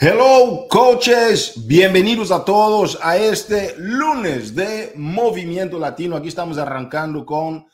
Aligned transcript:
Hello, 0.00 0.68
coaches. 0.70 1.66
Bienvenidos 1.66 2.30
a 2.30 2.44
todos 2.44 3.00
a 3.02 3.16
este 3.16 3.74
lunes 3.78 4.54
de 4.54 4.92
Movimiento 4.94 5.76
Latino. 5.76 6.14
Aquí 6.14 6.28
estamos 6.28 6.56
arrancando 6.56 7.26
con 7.26 7.56
uh, 7.56 7.66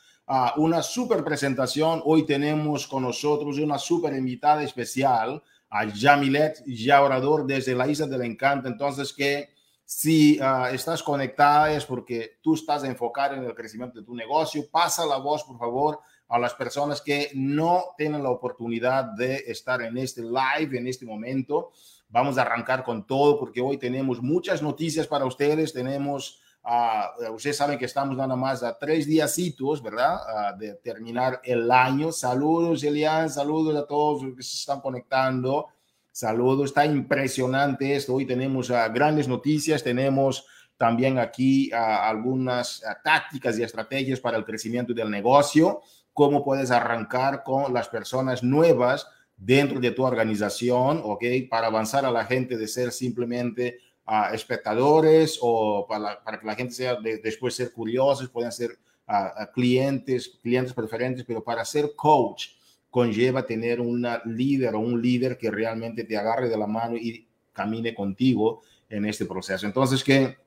una 0.57 0.81
super 0.81 1.23
presentación. 1.23 2.01
Hoy 2.03 2.25
tenemos 2.25 2.87
con 2.87 3.03
nosotros 3.03 3.59
una 3.59 3.77
super 3.77 4.11
invitada 4.15 4.63
especial, 4.63 5.43
a 5.69 5.87
Jamilet 5.87 6.63
Yaurador 6.65 7.45
desde 7.45 7.75
la 7.75 7.87
Isla 7.87 8.07
del 8.07 8.23
Encanto. 8.23 8.69
Entonces, 8.69 9.13
que 9.13 9.49
si 9.85 10.39
uh, 10.39 10.73
estás 10.73 11.03
conectada 11.03 11.73
es 11.73 11.85
porque 11.85 12.39
tú 12.41 12.55
estás 12.55 12.83
enfocado 12.85 13.35
en 13.35 13.43
el 13.43 13.53
crecimiento 13.53 13.99
de 13.99 14.05
tu 14.05 14.15
negocio. 14.15 14.67
Pasa 14.71 15.05
la 15.05 15.17
voz, 15.17 15.43
por 15.43 15.59
favor, 15.59 15.99
a 16.27 16.39
las 16.39 16.55
personas 16.55 17.01
que 17.01 17.29
no 17.35 17.93
tienen 17.95 18.23
la 18.23 18.31
oportunidad 18.31 19.03
de 19.15 19.43
estar 19.45 19.83
en 19.83 19.95
este 19.99 20.23
live 20.23 20.75
en 20.75 20.87
este 20.87 21.05
momento. 21.05 21.71
Vamos 22.15 22.37
a 22.37 22.43
arrancar 22.43 22.81
con 22.81 23.05
todo 23.05 23.37
porque 23.37 23.59
hoy 23.59 23.77
tenemos 23.77 24.21
muchas 24.21 24.61
noticias 24.61 25.05
para 25.05 25.25
ustedes. 25.25 25.73
Tenemos, 25.73 26.39
uh, 26.63 27.33
ustedes 27.33 27.57
saben 27.57 27.77
que 27.77 27.83
estamos 27.83 28.15
nada 28.15 28.37
más 28.37 28.63
a 28.63 28.77
tres 28.79 29.05
días, 29.05 29.35
¿verdad? 29.83 30.15
Uh, 30.15 30.57
de 30.57 30.75
terminar 30.75 31.41
el 31.43 31.69
año. 31.69 32.13
Saludos, 32.13 32.85
Elian, 32.85 33.29
saludos 33.29 33.75
a 33.75 33.85
todos 33.85 34.23
los 34.23 34.33
que 34.37 34.43
se 34.43 34.55
están 34.55 34.79
conectando. 34.79 35.67
Saludos, 36.09 36.69
está 36.69 36.85
impresionante 36.85 37.93
esto. 37.93 38.13
Hoy 38.13 38.25
tenemos 38.25 38.69
uh, 38.69 38.89
grandes 38.93 39.27
noticias, 39.27 39.83
tenemos 39.83 40.47
también 40.77 41.19
aquí 41.19 41.69
algunas 41.73 42.81
tácticas 43.03 43.59
y 43.59 43.63
estrategias 43.63 44.21
para 44.21 44.37
el 44.37 44.45
crecimiento 44.45 44.93
del 44.93 45.11
negocio, 45.11 45.81
cómo 46.13 46.45
puedes 46.45 46.71
arrancar 46.71 47.43
con 47.43 47.73
las 47.73 47.89
personas 47.89 48.41
nuevas 48.41 49.05
dentro 49.37 49.79
de 49.79 49.91
tu 49.91 50.03
organización, 50.03 51.01
¿ok? 51.03 51.23
Para 51.49 51.67
avanzar 51.67 52.05
a 52.05 52.11
la 52.11 52.25
gente 52.25 52.57
de 52.57 52.67
ser 52.67 52.91
simplemente 52.91 53.79
uh, 54.07 54.33
espectadores 54.33 55.37
o 55.41 55.85
para, 55.87 56.23
para, 56.23 56.39
que 56.39 56.45
la 56.45 56.55
gente 56.55 56.73
sea 56.73 56.95
de, 56.95 57.17
después 57.17 57.55
ser 57.55 57.71
curiosos, 57.71 58.29
puedan 58.29 58.51
ser 58.51 58.77
uh, 59.07 59.51
clientes, 59.53 60.39
clientes 60.41 60.73
preferentes, 60.73 61.25
pero 61.25 61.43
para 61.43 61.65
ser 61.65 61.93
coach 61.95 62.49
conlleva 62.89 63.45
tener 63.45 63.81
una 63.81 64.21
líder 64.25 64.73
o 64.75 64.79
un 64.79 65.01
líder 65.01 65.37
que 65.37 65.51
realmente 65.51 66.05
te 66.05 66.17
agarre 66.17 66.47
de 66.47 66.57
la 66.57 66.65
mano 66.67 66.95
y 66.95 67.27
camine 67.51 67.93
contigo 67.93 68.61
en 68.89 69.05
este 69.05 69.25
proceso. 69.25 69.65
Entonces, 69.65 70.01
que 70.01 70.37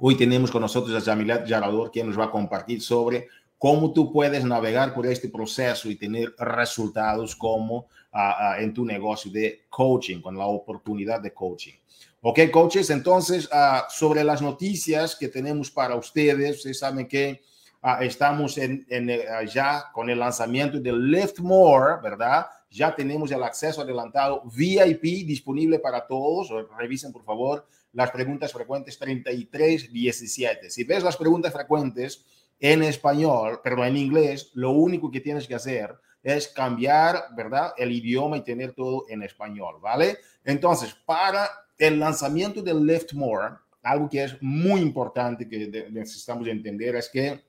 hoy 0.00 0.16
tenemos 0.16 0.50
con 0.50 0.62
nosotros 0.62 0.96
a 0.96 1.04
Jamilat 1.04 1.46
Yarador, 1.46 1.92
quien 1.92 2.08
nos 2.08 2.18
va 2.18 2.24
a 2.24 2.30
compartir 2.30 2.82
sobre 2.82 3.28
cómo 3.58 3.92
tú 3.92 4.12
puedes 4.12 4.44
navegar 4.44 4.94
por 4.94 5.06
este 5.06 5.28
proceso 5.28 5.88
y 5.88 5.96
tener 5.96 6.34
resultados 6.38 7.34
como 7.34 7.88
uh, 8.12 8.60
en 8.60 8.72
tu 8.74 8.84
negocio 8.84 9.30
de 9.30 9.62
coaching, 9.68 10.20
con 10.20 10.36
la 10.36 10.46
oportunidad 10.46 11.20
de 11.20 11.32
coaching. 11.32 11.74
Ok, 12.22 12.40
coaches, 12.52 12.90
entonces 12.90 13.48
uh, 13.52 13.84
sobre 13.88 14.24
las 14.24 14.42
noticias 14.42 15.16
que 15.16 15.28
tenemos 15.28 15.70
para 15.70 15.94
ustedes, 15.96 16.56
ustedes 16.56 16.78
saben 16.78 17.06
que 17.06 17.42
uh, 17.82 18.02
estamos 18.02 18.58
en, 18.58 18.86
en 18.88 19.10
ya 19.52 19.84
con 19.92 20.10
el 20.10 20.18
lanzamiento 20.18 20.80
del 20.80 21.10
Lift 21.10 21.38
More, 21.38 22.02
¿verdad? 22.02 22.46
Ya 22.70 22.94
tenemos 22.94 23.30
el 23.30 23.42
acceso 23.42 23.80
adelantado 23.80 24.42
VIP 24.44 25.26
disponible 25.26 25.78
para 25.78 26.06
todos. 26.06 26.50
Revisen, 26.76 27.12
por 27.12 27.24
favor, 27.24 27.66
las 27.92 28.10
preguntas 28.10 28.52
frecuentes 28.52 28.98
33, 28.98 29.90
17. 29.90 30.68
Si 30.68 30.84
ves 30.84 31.02
las 31.02 31.16
preguntas 31.16 31.52
frecuentes 31.52 32.24
en 32.58 32.82
español, 32.82 33.60
pero 33.62 33.84
en 33.84 33.96
inglés, 33.96 34.50
lo 34.54 34.70
único 34.70 35.10
que 35.10 35.20
tienes 35.20 35.46
que 35.46 35.54
hacer 35.54 35.94
es 36.22 36.48
cambiar, 36.48 37.26
¿verdad? 37.36 37.72
El 37.76 37.92
idioma 37.92 38.38
y 38.38 38.42
tener 38.42 38.72
todo 38.72 39.04
en 39.08 39.22
español, 39.22 39.76
¿vale? 39.80 40.18
Entonces, 40.44 40.94
para 41.04 41.48
el 41.78 42.00
lanzamiento 42.00 42.62
del 42.62 42.84
Lift 42.84 43.12
More, 43.12 43.54
algo 43.82 44.08
que 44.08 44.24
es 44.24 44.36
muy 44.40 44.80
importante 44.80 45.48
que 45.48 45.88
necesitamos 45.90 46.48
entender 46.48 46.96
es 46.96 47.08
que 47.08 47.44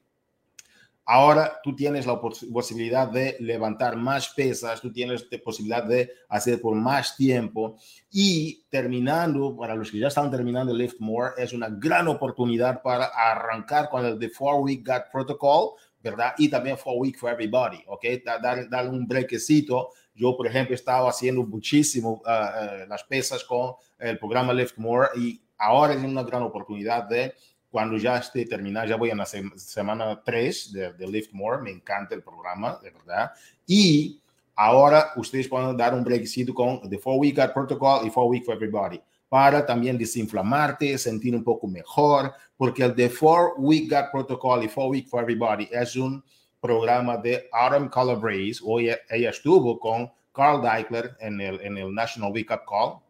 Ahora 1.09 1.61
tú 1.63 1.73
tienes 1.73 2.05
la 2.05 2.19
posibilidad 2.19 3.07
de 3.07 3.37
levantar 3.39 3.95
más 3.95 4.27
pesas, 4.33 4.81
tú 4.81 4.91
tienes 4.91 5.25
la 5.31 5.37
posibilidad 5.37 5.81
de 5.85 6.11
hacer 6.27 6.59
por 6.59 6.75
más 6.75 7.15
tiempo 7.15 7.77
y 8.11 8.65
terminando, 8.69 9.55
para 9.55 9.73
los 9.73 9.89
que 9.89 9.99
ya 9.99 10.09
están 10.09 10.29
terminando 10.29 10.73
Lift 10.73 10.99
More, 10.99 11.31
es 11.37 11.53
una 11.53 11.69
gran 11.69 12.09
oportunidad 12.09 12.81
para 12.81 13.05
arrancar 13.05 13.87
con 13.87 14.05
el 14.05 14.19
The 14.19 14.27
Four 14.27 14.61
Week 14.63 14.85
Gut 14.85 15.03
Protocol, 15.09 15.75
¿verdad? 16.03 16.33
Y 16.37 16.49
también 16.49 16.77
Four 16.77 16.97
Week 16.97 17.17
for 17.17 17.31
Everybody, 17.31 17.81
¿ok? 17.87 18.03
Dar, 18.69 18.89
un 18.89 19.07
brequecito. 19.07 19.91
Yo, 20.13 20.35
por 20.35 20.45
ejemplo, 20.45 20.73
he 20.73 20.75
estado 20.75 21.07
haciendo 21.07 21.41
muchísimo 21.45 22.21
uh, 22.25 22.83
uh, 22.83 22.89
las 22.89 23.05
pesas 23.05 23.45
con 23.45 23.75
el 23.97 24.19
programa 24.19 24.51
Lift 24.51 24.77
More 24.77 25.07
y 25.15 25.41
ahora 25.57 25.93
es 25.93 26.03
una 26.03 26.23
gran 26.23 26.43
oportunidad 26.43 27.03
de 27.05 27.33
cuando 27.69 27.97
ya 27.97 28.17
esté 28.17 28.45
terminado, 28.45 28.87
ya 28.87 28.95
voy 28.95 29.09
en 29.09 29.17
la 29.17 29.25
semana 29.25 30.21
3 30.23 30.71
de, 30.71 30.93
de, 30.93 31.07
Lift 31.07 31.33
More, 31.33 31.61
me 31.61 31.71
encanta 31.71 32.15
el 32.15 32.23
programa, 32.23 32.79
de 32.81 32.91
verdad. 32.91 33.31
Y 33.65 34.21
ahora 34.55 35.11
ustedes 35.17 35.47
pueden 35.47 35.75
dar 35.75 35.93
un 35.93 36.03
breakcito 36.03 36.53
con 36.53 36.89
The 36.89 36.99
4 36.99 37.13
Week 37.19 37.35
Gut 37.35 37.53
Protocol 37.53 38.05
y 38.07 38.09
4 38.09 38.29
Week 38.29 38.45
for 38.45 38.55
Everybody 38.55 39.01
para 39.29 39.65
también 39.65 39.97
desinflamarte, 39.97 40.97
sentir 40.97 41.35
un 41.35 41.43
poco 41.43 41.67
mejor, 41.67 42.33
porque 42.55 42.83
el 42.83 42.95
The 42.95 43.09
4 43.09 43.55
Week 43.57 43.89
Gut 43.89 44.11
Protocol 44.11 44.63
y 44.63 44.67
4 44.67 44.89
Week 44.89 45.07
for 45.07 45.21
Everybody 45.21 45.67
es 45.71 45.95
un 45.95 46.23
programa 46.61 47.17
de 47.17 47.47
Autumn 47.51 47.89
Calabrese. 47.89 48.61
Hoy 48.65 48.89
ella 49.09 49.29
estuvo 49.29 49.79
con 49.79 50.11
Carl 50.33 50.61
Deichler 50.61 51.15
en 51.19 51.41
el, 51.41 51.59
en 51.61 51.77
el 51.77 51.93
National 51.93 52.31
Wake 52.31 52.53
Up 52.53 52.61
Call 52.67 53.06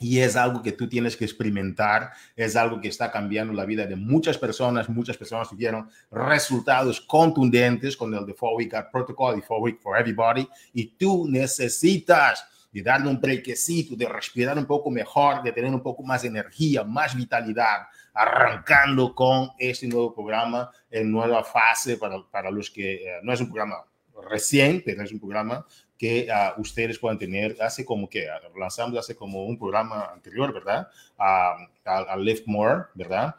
y 0.00 0.20
es 0.20 0.36
algo 0.36 0.62
que 0.62 0.72
tú 0.72 0.88
tienes 0.88 1.16
que 1.16 1.24
experimentar, 1.24 2.12
es 2.36 2.56
algo 2.56 2.80
que 2.80 2.88
está 2.88 3.10
cambiando 3.10 3.52
la 3.52 3.64
vida 3.64 3.86
de 3.86 3.96
muchas 3.96 4.38
personas. 4.38 4.88
Muchas 4.88 5.16
personas 5.16 5.48
tuvieron 5.48 5.90
resultados 6.10 7.00
contundentes 7.00 7.96
con 7.96 8.14
el 8.14 8.34
Four 8.34 8.56
Week 8.56 8.74
Protocol 8.92 9.42
Four 9.42 9.62
Week 9.62 9.80
for 9.80 9.98
Everybody. 9.98 10.48
Y 10.72 10.86
tú 10.96 11.26
necesitas 11.28 12.46
de 12.70 12.82
darle 12.82 13.08
un 13.08 13.20
brequecito, 13.20 13.96
de 13.96 14.08
respirar 14.08 14.56
un 14.56 14.66
poco 14.66 14.90
mejor, 14.90 15.42
de 15.42 15.52
tener 15.52 15.72
un 15.72 15.82
poco 15.82 16.02
más 16.02 16.22
energía, 16.24 16.84
más 16.84 17.16
vitalidad, 17.16 17.88
arrancando 18.12 19.14
con 19.14 19.50
este 19.58 19.88
nuevo 19.88 20.14
programa 20.14 20.70
en 20.90 21.10
nueva 21.10 21.42
fase 21.42 21.96
para, 21.96 22.22
para 22.30 22.50
los 22.50 22.70
que 22.70 22.94
eh, 22.94 23.20
no 23.22 23.32
es 23.32 23.40
un 23.40 23.46
programa 23.48 23.84
recién, 24.30 24.82
pero 24.84 25.02
es 25.02 25.12
un 25.12 25.18
programa 25.18 25.64
que 25.98 26.28
uh, 26.30 26.60
ustedes 26.60 26.98
puedan 26.98 27.18
tener, 27.18 27.56
hace 27.60 27.84
como 27.84 28.08
que 28.08 28.26
uh, 28.26 28.58
lanzamos 28.58 28.96
hace 28.96 29.16
como 29.16 29.44
un 29.44 29.58
programa 29.58 30.10
anterior, 30.12 30.54
¿verdad? 30.54 30.88
Uh, 31.18 31.64
al 31.84 32.24
Lift 32.24 32.46
More, 32.46 32.84
¿verdad? 32.94 33.34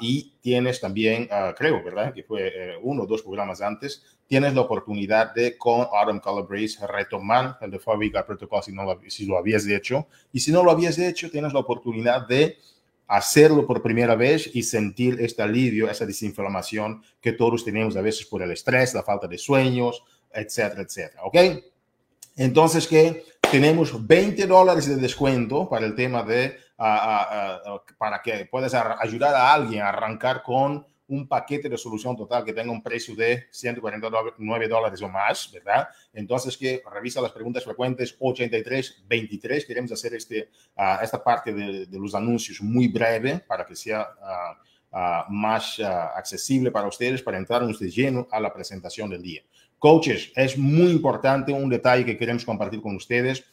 y 0.00 0.34
tienes 0.42 0.78
también, 0.78 1.26
creo, 1.56 1.82
¿verdad? 1.82 2.12
Que 2.12 2.22
fue 2.22 2.48
eh, 2.48 2.76
uno 2.82 3.04
o 3.04 3.06
dos 3.06 3.22
programas 3.22 3.62
antes, 3.62 4.02
tienes 4.26 4.54
la 4.54 4.60
oportunidad 4.60 5.34
de 5.34 5.56
con 5.56 5.86
Autumn 5.90 6.20
Calabrese 6.20 6.86
retomar 6.86 7.56
el 7.62 7.70
de 7.70 7.78
Fabrica 7.78 8.26
Protocol 8.26 8.62
si, 8.62 8.72
no 8.72 8.84
lo, 8.84 9.00
si 9.08 9.24
lo 9.24 9.38
habías 9.38 9.66
hecho. 9.66 10.06
Y 10.32 10.40
si 10.40 10.52
no 10.52 10.62
lo 10.62 10.70
habías 10.70 10.98
hecho, 10.98 11.30
tienes 11.30 11.54
la 11.54 11.60
oportunidad 11.60 12.26
de 12.28 12.58
hacerlo 13.06 13.66
por 13.66 13.82
primera 13.82 14.14
vez 14.14 14.50
y 14.54 14.62
sentir 14.62 15.16
este 15.20 15.42
alivio, 15.42 15.90
esa 15.90 16.04
desinflamación 16.04 17.02
que 17.20 17.32
todos 17.32 17.64
tenemos 17.64 17.96
a 17.96 18.02
veces 18.02 18.26
por 18.26 18.42
el 18.42 18.50
estrés, 18.50 18.92
la 18.92 19.02
falta 19.02 19.26
de 19.26 19.38
sueños, 19.38 20.02
etcétera, 20.30 20.82
etcétera. 20.82 21.22
¿Ok? 21.24 21.36
Entonces, 22.36 22.86
que 22.86 23.24
tenemos 23.50 24.06
20 24.06 24.46
dólares 24.46 24.88
de 24.88 24.96
descuento 24.96 25.68
para 25.68 25.86
el 25.86 25.94
tema 25.94 26.22
de, 26.22 26.58
para 26.76 28.20
que 28.22 28.46
puedas 28.46 28.74
ayudar 28.74 29.34
a 29.34 29.52
alguien 29.52 29.82
a 29.82 29.90
arrancar 29.90 30.42
con 30.42 30.86
un 31.06 31.28
paquete 31.28 31.68
de 31.68 31.76
solución 31.76 32.16
total 32.16 32.44
que 32.44 32.52
tenga 32.52 32.72
un 32.72 32.82
precio 32.82 33.14
de 33.14 33.46
149 33.50 34.68
dólares 34.68 35.02
o 35.02 35.08
más, 35.08 35.50
¿verdad? 35.52 35.88
Entonces, 36.12 36.56
que 36.56 36.82
revisa 36.90 37.20
las 37.20 37.32
preguntas 37.32 37.62
frecuentes 37.62 38.16
83, 38.18 39.04
23. 39.06 39.66
Queremos 39.66 39.92
hacer 39.92 40.14
este, 40.14 40.48
esta 41.02 41.22
parte 41.22 41.52
de, 41.52 41.86
los 41.98 42.14
anuncios 42.14 42.60
muy 42.62 42.88
breve 42.88 43.40
para 43.46 43.66
que 43.66 43.76
sea 43.76 44.08
más 45.28 45.78
accesible 45.80 46.70
para 46.70 46.88
ustedes, 46.88 47.22
para 47.22 47.38
entrar 47.38 47.66
de 47.66 47.90
lleno 47.90 48.26
a 48.30 48.40
la 48.40 48.52
presentación 48.52 49.10
del 49.10 49.22
día. 49.22 49.42
Coaches, 49.84 50.32
es 50.34 50.56
muy 50.56 50.92
importante 50.92 51.52
un 51.52 51.68
detalle 51.68 52.06
que 52.06 52.16
queremos 52.16 52.42
compartir 52.42 52.80
con 52.80 52.96
ustedes. 52.96 53.44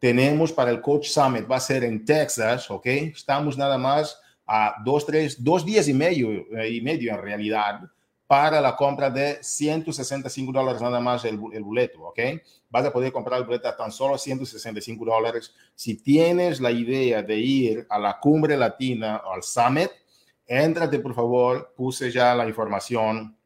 Tenemos 0.00 0.52
para 0.52 0.72
el 0.72 0.80
Coach 0.80 1.06
Summit, 1.06 1.48
va 1.48 1.58
a 1.58 1.60
ser 1.60 1.84
en 1.84 2.04
Texas, 2.04 2.68
¿ok? 2.72 2.86
Estamos 2.86 3.56
nada 3.56 3.78
más 3.78 4.20
a 4.44 4.82
dos, 4.84 5.06
tres, 5.06 5.44
dos 5.44 5.64
días 5.64 5.86
y 5.86 5.94
medio, 5.94 6.28
eh, 6.58 6.70
y 6.70 6.80
medio 6.80 7.12
en 7.12 7.22
realidad, 7.22 7.82
para 8.26 8.60
la 8.60 8.74
compra 8.74 9.10
de 9.10 9.38
165 9.40 10.50
dólares 10.50 10.82
nada 10.82 10.98
más 10.98 11.24
el, 11.24 11.38
el 11.52 11.62
boleto, 11.62 12.02
¿ok? 12.02 12.18
Vas 12.68 12.86
a 12.86 12.92
poder 12.92 13.12
comprar 13.12 13.38
el 13.38 13.46
boleto 13.46 13.68
a 13.68 13.76
tan 13.76 13.92
solo 13.92 14.18
165 14.18 15.04
dólares. 15.04 15.54
Si 15.76 16.02
tienes 16.02 16.60
la 16.60 16.72
idea 16.72 17.22
de 17.22 17.38
ir 17.38 17.86
a 17.88 18.00
la 18.00 18.18
cumbre 18.18 18.56
latina 18.56 19.22
o 19.24 19.34
al 19.34 19.44
summit, 19.44 19.92
éntrate 20.48 20.98
por 20.98 21.14
favor, 21.14 21.74
puse 21.76 22.10
ya 22.10 22.34
la 22.34 22.48
información 22.48 23.36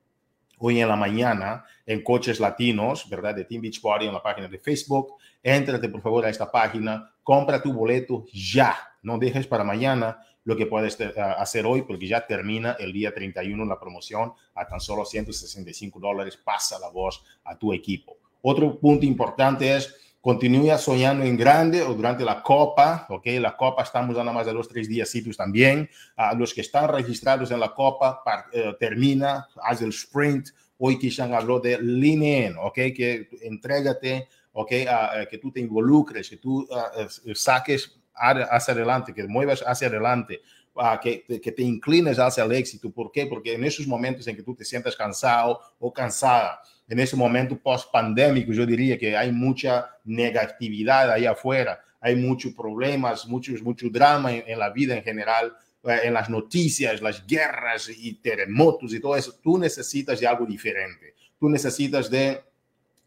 hoy 0.61 0.81
en 0.81 0.89
la 0.89 0.97
mañana 0.97 1.65
en 1.85 2.03
Coches 2.03 2.39
Latinos, 2.39 3.09
¿verdad? 3.09 3.35
De 3.35 3.45
Team 3.45 3.63
Beachbody 3.63 4.07
en 4.07 4.13
la 4.13 4.23
página 4.23 4.49
de 4.49 4.59
Facebook. 4.59 5.15
Éntrate 5.43 5.89
por 5.89 6.03
favor 6.03 6.25
a 6.25 6.31
esta 6.31 6.51
página, 6.51 7.13
compra 7.23 7.63
tu 7.63 7.73
boleto 7.73 8.25
ya, 8.33 8.77
no 9.03 9.19
dejes 9.19 9.47
para 9.47 9.65
mañana 9.65 10.19
lo 10.45 10.57
que 10.57 10.67
puedes 10.67 10.99
eh, 11.01 11.13
hacer 11.19 11.67
hoy 11.67 11.83
porque 11.83 12.07
ya 12.07 12.27
termina 12.27 12.77
el 12.79 12.93
día 12.93 13.13
31 13.13 13.65
la 13.65 13.79
promoción 13.79 14.33
a 14.55 14.67
tan 14.67 14.81
solo 14.81 15.05
165 15.05 16.01
dólares. 16.01 16.37
Pasa 16.37 16.79
la 16.79 16.89
voz 16.89 17.23
a 17.45 17.57
tu 17.57 17.73
equipo. 17.73 18.17
Otro 18.43 18.79
punto 18.79 19.05
importante 19.05 19.77
es 19.77 20.10
continúa 20.21 20.77
soñando 20.77 21.25
en 21.25 21.37
grande 21.37 21.83
o 21.83 21.95
durante 21.95 22.25
la 22.25 22.43
Copa, 22.43 23.07
¿ok? 23.09 23.27
La 23.41 23.57
Copa 23.57 23.83
estamos 23.83 24.15
dando 24.15 24.33
más 24.33 24.47
de 24.47 24.53
dos, 24.53 24.69
tres 24.69 24.89
días 24.89 25.13
también. 25.37 25.89
A 26.17 26.35
los 26.35 26.53
que 26.53 26.61
están 26.61 26.89
registrados 26.89 27.51
en 27.51 27.61
la 27.61 27.73
Copa, 27.73 28.23
eh, 28.53 28.75
termina, 28.79 29.49
haz 29.63 29.81
el 29.81 29.91
sprint. 29.91 30.49
Hoy 30.79 30.99
Kishan 30.99 31.33
habló 31.33 31.61
de 31.61 31.79
lean 31.81 32.57
¿ok? 32.59 32.75
Que 32.75 33.29
entrégate, 33.43 34.29
¿ok? 34.53 34.71
que 35.31 35.39
tú 35.39 35.51
te 35.53 35.61
involucres, 35.61 36.29
que 36.29 36.37
tú 36.37 36.67
saques 37.35 37.99
hacia 38.15 38.75
adelante, 38.75 39.15
que 39.15 39.27
muevas 39.27 39.63
hacia 39.67 39.89
adelante, 39.89 40.41
que, 41.03 41.41
que, 41.41 41.53
te 41.53 41.63
inclines 41.63 42.19
hacia 42.19 42.45
el 42.45 42.53
éxito. 42.53 42.91
¿Por 42.91 43.11
qué? 43.13 43.27
Porque 43.27 43.55
en 43.55 43.65
esos 43.65 43.87
momentos 43.87 44.27
en 44.27 44.37
que 44.37 44.43
tú 44.43 44.55
te 44.55 44.65
sientas 44.65 44.97
cansado 44.97 45.61
o 45.79 45.93
cansada, 45.93 46.61
en 46.91 46.99
ese 46.99 47.17
momento 47.17 47.57
post-pandémico, 47.57 48.53
yo 48.53 48.67
diría 48.67 48.99
que 48.99 49.17
hay 49.17 49.31
mucha 49.31 49.91
negatividad 50.05 51.09
ahí 51.13 51.25
afuera, 51.25 51.81
hay 52.01 52.17
muchos 52.17 52.53
problemas, 52.53 53.27
muchos, 53.29 53.63
mucho 53.63 53.87
drama 53.89 54.33
en, 54.33 54.59
la 54.59 54.71
vida 54.71 54.97
en 54.97 55.05
general, 55.05 55.57
eh, 55.85 56.01
en 56.03 56.15
las 56.15 56.29
noticias, 56.29 57.01
las 57.01 57.25
guerras 57.25 57.89
y 57.97 58.15
terremotos 58.15 58.93
y 58.93 58.99
todo 58.99 59.17
eso. 59.17 59.39
Tú 59.41 59.57
necesitas 59.57 60.19
de 60.19 60.27
algo 60.27 60.45
diferente. 60.45 61.15
Tú 61.39 61.49
necesitas 61.49 62.11
de 62.11 62.43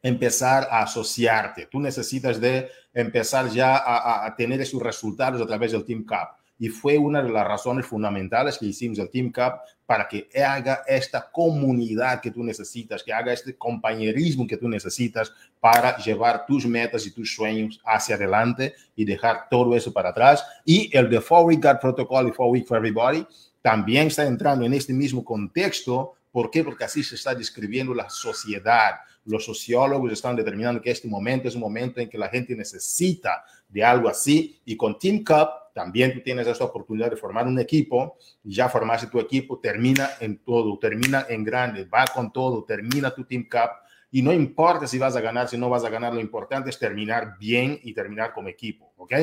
empezar 0.01 0.65
a 0.71 0.83
asociarte. 0.83 1.65
Tú 1.65 1.81
necesitas 1.81 2.39
de 2.39 2.69
empezar 2.93 3.49
ya 3.49 3.75
a, 3.75 4.25
a 4.25 4.33
tener 4.33 4.61
esos 4.61 4.81
resultados 4.81 5.41
a 5.41 5.45
través 5.45 5.73
del 5.73 5.83
Team 5.83 6.05
Cup 6.05 6.41
y 6.63 6.69
fue 6.69 6.97
una 6.97 7.21
de 7.21 7.29
las 7.29 7.45
razones 7.45 7.85
fundamentales 7.85 8.57
que 8.57 8.67
hicimos 8.67 8.97
el 8.97 9.09
Team 9.09 9.33
Cup 9.33 9.55
para 9.85 10.07
que 10.07 10.29
haga 10.41 10.83
esta 10.87 11.29
comunidad 11.29 12.21
que 12.21 12.31
tú 12.31 12.41
necesitas, 12.41 13.03
que 13.03 13.11
haga 13.11 13.33
este 13.33 13.57
compañerismo 13.57 14.47
que 14.47 14.55
tú 14.55 14.69
necesitas 14.69 15.33
para 15.59 15.97
llevar 15.97 16.45
tus 16.45 16.65
metas 16.65 17.05
y 17.05 17.11
tus 17.11 17.35
sueños 17.35 17.81
hacia 17.83 18.15
adelante 18.15 18.75
y 18.95 19.03
dejar 19.03 19.49
todo 19.49 19.75
eso 19.75 19.91
para 19.91 20.11
atrás. 20.11 20.41
Y 20.63 20.89
el 20.97 21.09
The 21.09 21.19
Four 21.19 21.47
Week 21.47 21.61
God 21.61 21.81
Protocol 21.81 22.29
y 22.29 22.31
Four 22.31 22.51
Week 22.51 22.65
for 22.65 22.77
Everybody 22.77 23.27
también 23.61 24.07
está 24.07 24.25
entrando 24.25 24.65
en 24.65 24.73
este 24.73 24.93
mismo 24.93 25.21
contexto. 25.21 26.13
¿Por 26.31 26.49
qué? 26.49 26.63
Porque 26.63 26.85
así 26.85 27.03
se 27.03 27.15
está 27.15 27.35
describiendo 27.35 27.93
la 27.93 28.09
sociedad. 28.09 29.01
Los 29.25 29.43
sociólogos 29.43 30.13
están 30.13 30.37
determinando 30.37 30.81
que 30.81 30.91
este 30.91 31.09
momento 31.09 31.49
es 31.49 31.55
un 31.55 31.61
momento 31.61 31.99
en 31.99 32.07
que 32.07 32.17
la 32.17 32.29
gente 32.29 32.55
necesita 32.55 33.43
de 33.67 33.83
algo 33.83 34.07
así. 34.07 34.61
Y 34.63 34.77
con 34.77 34.97
Team 34.97 35.25
Cup 35.25 35.62
también 35.73 36.13
tú 36.13 36.21
tienes 36.21 36.47
esta 36.47 36.65
oportunidad 36.65 37.09
de 37.09 37.17
formar 37.17 37.47
un 37.47 37.59
equipo, 37.59 38.17
ya 38.43 38.69
formaste 38.69 39.07
tu 39.07 39.19
equipo, 39.19 39.59
termina 39.59 40.11
en 40.19 40.37
todo, 40.37 40.77
termina 40.77 41.25
en 41.27 41.43
grande, 41.43 41.85
va 41.85 42.05
con 42.05 42.31
todo, 42.31 42.63
termina 42.63 43.13
tu 43.13 43.25
Team 43.25 43.47
Cup 43.49 43.71
y 44.11 44.21
no 44.21 44.31
importa 44.31 44.85
si 44.85 44.99
vas 44.99 45.15
a 45.15 45.21
ganar, 45.21 45.49
si 45.49 45.57
no 45.57 45.69
vas 45.69 45.83
a 45.83 45.89
ganar, 45.89 46.13
lo 46.13 46.21
importante 46.21 46.69
es 46.69 46.77
terminar 46.77 47.35
bien 47.39 47.79
y 47.81 47.93
terminar 47.93 48.31
como 48.31 48.47
equipo, 48.47 48.93
¿ok? 48.97 49.13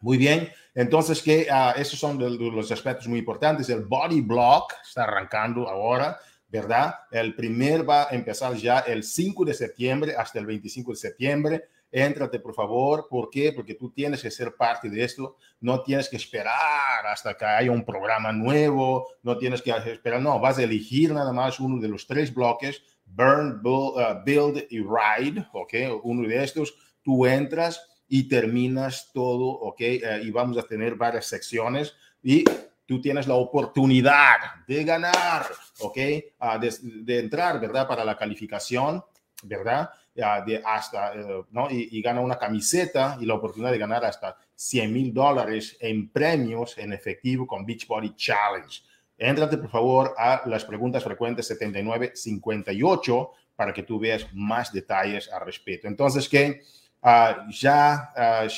Muy 0.00 0.18
bien, 0.18 0.50
entonces 0.74 1.22
que 1.22 1.46
uh, 1.48 1.80
esos 1.80 2.00
son 2.00 2.18
los 2.18 2.72
aspectos 2.72 3.06
muy 3.06 3.20
importantes. 3.20 3.68
El 3.68 3.84
body 3.84 4.20
block 4.20 4.72
está 4.84 5.04
arrancando 5.04 5.68
ahora, 5.68 6.18
¿verdad? 6.48 6.96
El 7.12 7.36
primer 7.36 7.88
va 7.88 8.08
a 8.08 8.10
empezar 8.10 8.54
ya 8.54 8.80
el 8.80 9.04
5 9.04 9.44
de 9.44 9.54
septiembre 9.54 10.16
hasta 10.16 10.40
el 10.40 10.46
25 10.46 10.90
de 10.90 10.96
septiembre. 10.96 11.64
Éntrate, 11.94 12.40
por 12.40 12.54
favor. 12.54 13.06
¿Por 13.08 13.28
qué? 13.28 13.52
Porque 13.52 13.74
tú 13.74 13.90
tienes 13.90 14.22
que 14.22 14.30
ser 14.30 14.56
parte 14.56 14.88
de 14.88 15.04
esto. 15.04 15.36
No 15.60 15.82
tienes 15.82 16.08
que 16.08 16.16
esperar 16.16 17.06
hasta 17.06 17.36
que 17.36 17.44
haya 17.44 17.70
un 17.70 17.84
programa 17.84 18.32
nuevo. 18.32 19.08
No 19.22 19.36
tienes 19.36 19.60
que 19.60 19.70
esperar. 19.70 20.22
No, 20.22 20.40
vas 20.40 20.56
a 20.56 20.62
elegir 20.62 21.12
nada 21.12 21.34
más 21.34 21.60
uno 21.60 21.78
de 21.80 21.88
los 21.88 22.06
tres 22.06 22.32
bloques. 22.32 22.82
Burn, 23.04 23.60
uh, 23.62 24.24
Build, 24.24 24.66
y 24.70 24.80
Ride. 24.80 25.46
¿Ok? 25.52 25.74
Uno 26.02 26.26
de 26.26 26.42
estos. 26.42 26.74
Tú 27.02 27.26
entras 27.26 27.86
y 28.08 28.26
terminas 28.26 29.10
todo. 29.12 29.44
¿Ok? 29.44 29.80
Eh, 29.82 30.22
y 30.24 30.30
vamos 30.30 30.56
a 30.56 30.62
tener 30.62 30.94
varias 30.94 31.26
secciones. 31.26 31.94
Y 32.22 32.42
tú 32.86 33.02
tienes 33.02 33.26
la 33.26 33.34
oportunidad 33.34 34.64
de 34.66 34.82
ganar. 34.82 35.44
¿Ok? 35.80 35.98
Uh, 36.40 36.58
de, 36.58 36.74
de 37.02 37.18
entrar, 37.18 37.60
¿verdad? 37.60 37.86
Para 37.86 38.02
la 38.02 38.16
calificación. 38.16 39.04
¿Verdad? 39.44 39.90
De 40.14 40.62
hasta, 40.64 41.14
eh, 41.14 41.44
¿no? 41.50 41.70
Y, 41.70 42.00
gana 42.02 42.20
una 42.20 42.38
camiseta 42.38 43.16
y 43.20 43.26
la 43.26 43.34
oportunidad 43.34 43.72
de 43.72 43.78
ganar 43.78 44.04
hasta 44.04 44.36
100 44.54 44.92
mil 44.92 45.14
dólares 45.14 45.76
en 45.80 46.10
premios 46.10 46.76
en 46.78 46.92
efectivo 46.92 47.46
con 47.46 47.64
Beachbody 47.64 48.14
Challenge. 48.14 48.82
Éntrate, 49.16 49.56
por 49.56 49.70
favor, 49.70 50.14
a 50.18 50.42
las 50.46 50.64
preguntas 50.64 51.02
frecuentes 51.02 51.46
7958 51.46 53.30
para 53.56 53.72
que 53.72 53.82
tú 53.84 53.98
veas 53.98 54.26
más 54.34 54.72
detalles 54.72 55.30
al 55.32 55.46
respecto. 55.46 55.88
Entonces, 55.88 56.28
que 56.28 56.62
uh, 57.02 57.50
ya 57.50 58.12
uh, 58.14 58.48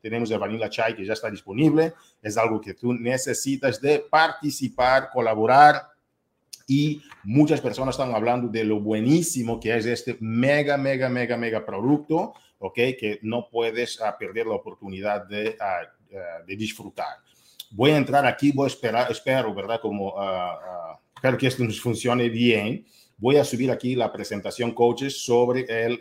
tenemos 0.00 0.30
el 0.30 0.38
Vanilla 0.38 0.68
Chai 0.68 0.94
que 0.96 1.04
ya 1.04 1.12
está 1.12 1.30
disponible. 1.30 1.94
Es 2.20 2.36
algo 2.36 2.60
que 2.60 2.74
tú 2.74 2.92
necesitas 2.92 3.80
de 3.80 4.00
participar, 4.00 5.10
colaborar 5.10 5.89
y 6.70 7.02
muchas 7.24 7.60
personas 7.60 7.96
están 7.96 8.14
hablando 8.14 8.46
de 8.46 8.62
lo 8.62 8.78
buenísimo 8.78 9.58
que 9.58 9.76
es 9.76 9.86
este 9.86 10.16
mega, 10.20 10.76
mega, 10.76 11.08
mega, 11.08 11.36
mega 11.36 11.66
producto, 11.66 12.32
¿ok? 12.60 12.74
Que 12.74 13.18
no 13.22 13.48
puedes 13.50 13.98
uh, 13.98 14.16
perder 14.16 14.46
la 14.46 14.54
oportunidad 14.54 15.26
de, 15.26 15.56
uh, 15.58 16.46
de, 16.46 16.56
disfrutar. 16.56 17.16
Voy 17.72 17.90
a 17.90 17.96
entrar 17.96 18.24
aquí, 18.24 18.52
voy 18.52 18.66
a 18.66 18.68
esperar, 18.68 19.10
espero, 19.10 19.52
¿verdad? 19.52 19.80
Como, 19.80 20.14
espero 21.16 21.36
que 21.36 21.48
esto 21.48 21.64
nos 21.64 21.80
funcione 21.80 22.28
bien. 22.28 22.86
Voy 23.18 23.36
a 23.36 23.44
subir 23.44 23.72
aquí 23.72 23.96
la 23.96 24.12
presentación, 24.12 24.70
coaches, 24.72 25.24
sobre, 25.24 25.66
el, 25.68 26.00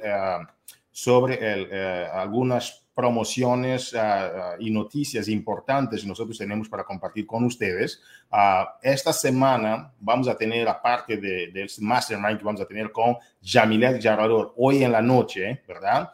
sobre 0.91 1.51
el, 1.51 1.73
algunas 2.11 2.87
promociones 2.99 3.95
ah, 3.95 4.01
ah, 4.35 4.55
y 4.59 4.69
noticias 4.69 5.29
importantes 5.29 6.05
nosotros 6.05 6.37
tenemos 6.37 6.67
para 6.67 6.83
compartir 6.83 7.25
con 7.25 7.45
ustedes. 7.45 8.01
Ah, 8.29 8.77
esta 8.83 9.13
semana 9.13 9.93
vamos 10.01 10.27
a 10.27 10.35
tener, 10.35 10.67
aparte 10.67 11.15
del 11.15 11.53
de, 11.53 11.67
mastermind 11.79 12.37
que 12.37 12.43
vamos 12.43 12.59
a 12.59 12.65
tener 12.65 12.91
con 12.91 13.15
Jamilet 13.41 14.01
Yarrador 14.01 14.53
hoy 14.57 14.83
en 14.83 14.91
la 14.91 15.01
noche, 15.01 15.61
¿verdad? 15.65 16.09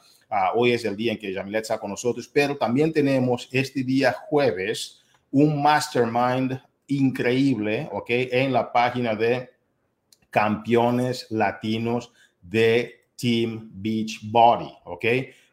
hoy 0.54 0.74
es 0.74 0.86
el 0.86 0.96
día 0.96 1.14
en 1.14 1.18
que 1.18 1.34
Jamilet 1.34 1.64
está 1.64 1.80
con 1.80 1.90
nosotros, 1.90 2.30
pero 2.32 2.56
también 2.56 2.94
tenemos 2.94 3.50
este 3.52 3.84
día 3.84 4.14
jueves 4.28 5.02
un 5.32 5.64
mastermind 5.64 6.62
increíble, 6.88 7.90
¿ok? 7.92 8.10
En 8.10 8.54
la 8.54 8.72
página 8.72 9.16
de 9.16 9.50
campeones 10.30 11.26
latinos 11.32 12.12
de 12.42 13.06
Team 13.16 13.72
Beach 13.74 14.20
Body, 14.24 14.72
¿ok? 14.84 15.06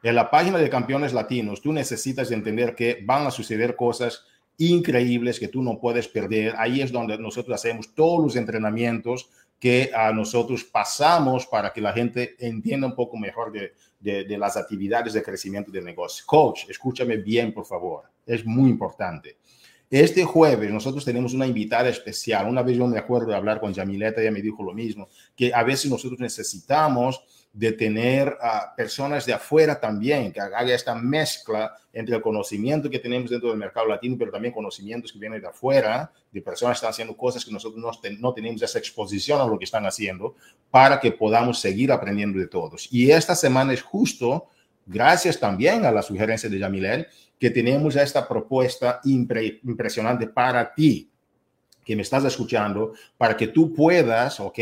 En 0.03 0.17
la 0.17 0.31
página 0.31 0.59
de 0.59 0.69
campeones 0.69 1.13
latinos, 1.13 1.63
tú 1.63 1.73
necesitas 1.73 2.31
entender 2.33 2.75
que 2.75 3.03
van 3.05 3.27
a 3.27 3.31
suceder 3.31 3.77
cosas 3.77 4.25
increíbles 4.59 5.39
que 5.39 5.49
tú 5.49 5.63
no 5.63 5.79
puedes 5.79 6.09
perder. 6.09 6.55
Ahí 6.59 6.81
es 6.81 6.91
donde 6.91 7.17
nosotros 7.19 7.55
hacemos 7.55 7.95
todos 7.95 8.23
los 8.23 8.37
entrenamientos 8.37 9.31
que 9.61 9.93
a 9.95 10.13
nosotros 10.13 10.65
pasamos 10.65 11.47
para 11.47 11.73
que 11.73 11.81
la 11.81 11.93
gente 11.93 12.35
entienda 12.41 12.89
un 12.89 12.97
poco 12.97 13.17
mejor 13.17 13.53
de, 13.53 13.73
de, 14.01 14.37
las 14.37 14.57
actividades 14.57 15.13
de 15.13 15.23
crecimiento 15.23 15.71
del 15.71 15.85
negocio. 15.85 16.25
Coach, 16.27 16.69
escúchame 16.69 17.19
bien, 17.19 17.55
por 17.55 17.65
favor. 17.65 18.03
Es 18.27 18.45
muy 18.45 18.71
importante. 18.71 19.37
Este 19.93 20.25
jueves 20.25 20.71
nosotros 20.71 21.05
tenemos 21.05 21.35
una 21.35 21.47
invitada 21.47 21.91
especial. 21.91 22.49
Una 22.49 22.63
vez 22.63 22.79
yo 22.79 22.87
me 22.87 22.99
acuerdo 22.99 23.27
de 23.27 23.35
hablar 23.35 23.61
con 23.61 23.75
Jamileta, 23.75 24.23
ella 24.23 24.31
me 24.31 24.41
dijo 24.41 24.63
lo 24.63 24.73
mismo, 24.73 25.11
que 25.37 25.53
a 25.53 25.63
veces 25.63 25.91
nosotros 25.91 26.19
necesitamos 26.19 27.23
de 27.53 27.73
tener 27.73 28.35
a 28.41 28.75
personas 28.75 29.27
de 29.27 29.35
afuera 29.35 29.79
también, 29.79 30.33
que 30.33 30.41
haga 30.41 30.63
esta 30.73 30.95
mezcla 30.95 31.77
entre 31.93 32.17
el 32.17 32.23
conocimiento 32.23 32.89
que 32.89 33.01
tenemos 33.01 33.29
dentro 33.29 33.51
del 33.51 33.59
mercado 33.59 33.87
latino, 33.87 34.17
pero 34.19 34.33
también 34.33 34.55
conocimientos 34.55 35.13
que 35.13 35.19
vienen 35.19 35.43
de 35.43 35.49
afuera, 35.49 36.11
de 36.31 36.41
personas 36.41 36.77
que 36.77 36.79
están 36.79 36.91
haciendo 36.93 37.15
cosas 37.15 37.45
que 37.45 37.53
nosotros 37.53 37.79
no, 37.79 37.91
no 38.19 38.33
tenemos 38.33 38.63
esa 38.63 38.79
exposición 38.79 39.43
a 39.43 39.47
lo 39.47 39.59
que 39.59 39.67
están 39.67 39.85
haciendo, 39.85 40.37
para 40.71 41.01
que 41.01 41.13
podamos 41.13 41.61
seguir 41.61 41.93
aprendiendo 41.93 42.39
de 42.39 42.47
todos. 42.47 42.89
Y 42.91 43.11
esta 43.11 43.35
semana 43.35 43.75
es 43.75 43.83
justo, 43.83 44.49
gracias 44.87 45.39
también 45.39 45.85
a 45.85 45.91
la 45.91 46.03
sugerencia 46.03 46.49
de 46.49 46.59
Yamilet, 46.59 47.09
que 47.39 47.51
tenemos 47.51 47.97
esta 47.97 48.27
propuesta 48.29 49.01
impresionante 49.05 50.27
para 50.29 50.75
ti, 50.75 51.11
que 51.85 51.97
me 51.97 52.03
estás 52.03 52.25
escuchando, 52.25 52.93
para 53.17 53.37
que 53.37 53.49
tú 53.49 53.75
puedas, 53.75 54.39
¿ok? 54.39 54.59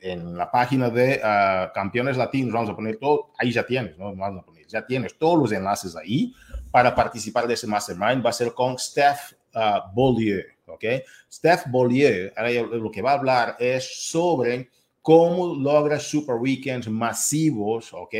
en 0.00 0.36
la 0.36 0.50
página 0.50 0.90
de 0.90 1.20
ah, 1.22 1.70
Campeones 1.74 2.16
Latinos, 2.16 2.52
vamos 2.52 2.70
a 2.70 2.76
poner 2.76 2.96
todo, 2.96 3.30
ahí 3.38 3.52
ya 3.52 3.64
tienes, 3.64 3.96
¿no? 3.98 4.14
Vamos 4.14 4.42
a 4.42 4.46
poner, 4.46 4.66
ya 4.66 4.86
tienes 4.86 5.16
todos 5.18 5.38
los 5.38 5.52
enlaces 5.52 5.94
ahí 5.96 6.34
para 6.70 6.94
participar 6.94 7.46
de 7.46 7.54
ese 7.54 7.66
mastermind. 7.66 8.24
Va 8.24 8.30
a 8.30 8.34
ser 8.34 8.54
con 8.54 8.78
Steph 8.78 9.32
uh, 9.54 9.92
Bollier, 9.92 10.46
¿ok? 10.66 10.84
Steph 11.30 11.66
Bollier, 11.68 12.32
lo 12.72 12.90
que 12.90 13.02
va 13.02 13.12
a 13.12 13.18
hablar 13.18 13.56
es 13.58 14.08
sobre 14.08 14.70
cómo 15.02 15.54
logra 15.54 15.98
super 15.98 16.36
weekends 16.36 16.88
masivos, 16.88 17.92
¿ok? 17.92 18.14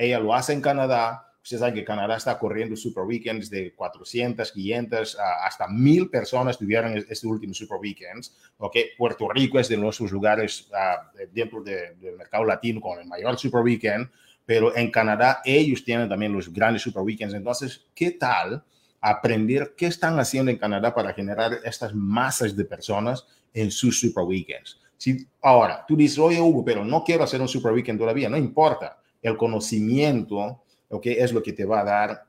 Ella 0.00 0.18
lo 0.18 0.34
hace 0.34 0.54
en 0.54 0.62
Canadá. 0.62 1.26
Ustedes 1.42 1.60
saben 1.60 1.74
que 1.74 1.84
Canadá 1.84 2.16
está 2.16 2.38
corriendo 2.38 2.74
super 2.74 3.04
weekends 3.04 3.50
de 3.50 3.74
400, 3.74 4.50
500, 4.50 5.18
hasta 5.42 5.68
1000 5.68 6.08
personas 6.08 6.56
tuvieron 6.56 6.96
este 6.96 7.26
último 7.26 7.52
super 7.52 7.78
weekends. 7.78 8.34
¿ok? 8.56 8.76
Puerto 8.96 9.28
Rico 9.28 9.58
es 9.58 9.68
de 9.68 9.76
nuestros 9.76 10.10
lugares 10.10 10.70
uh, 10.70 11.26
dentro 11.32 11.62
de, 11.62 11.96
del 11.96 12.16
mercado 12.16 12.44
latino 12.44 12.80
con 12.80 12.98
el 12.98 13.06
mayor 13.06 13.38
super 13.38 13.60
weekend, 13.60 14.08
pero 14.46 14.74
en 14.74 14.90
Canadá 14.90 15.42
ellos 15.44 15.84
tienen 15.84 16.08
también 16.08 16.32
los 16.32 16.50
grandes 16.50 16.80
super 16.80 17.02
weekends. 17.02 17.34
Entonces, 17.34 17.84
¿qué 17.94 18.12
tal 18.12 18.64
aprender 19.02 19.74
qué 19.76 19.86
están 19.86 20.18
haciendo 20.18 20.50
en 20.50 20.56
Canadá 20.56 20.94
para 20.94 21.12
generar 21.12 21.58
estas 21.62 21.94
masas 21.94 22.56
de 22.56 22.64
personas 22.64 23.26
en 23.52 23.70
sus 23.70 24.00
super 24.00 24.24
weekends? 24.24 24.80
Si 24.96 25.26
ahora 25.42 25.84
tú 25.86 25.94
dices, 25.94 26.18
oye 26.18 26.40
Hugo, 26.40 26.64
pero 26.64 26.86
no 26.86 27.04
quiero 27.04 27.24
hacer 27.24 27.40
un 27.40 27.48
super 27.48 27.72
weekend 27.72 27.98
todavía, 27.98 28.30
no 28.30 28.38
importa. 28.38 28.99
El 29.22 29.36
conocimiento 29.36 30.62
¿okay? 30.88 31.16
es 31.18 31.32
lo 31.32 31.42
que 31.42 31.52
te 31.52 31.64
va 31.64 31.80
a 31.80 31.84
dar 31.84 32.24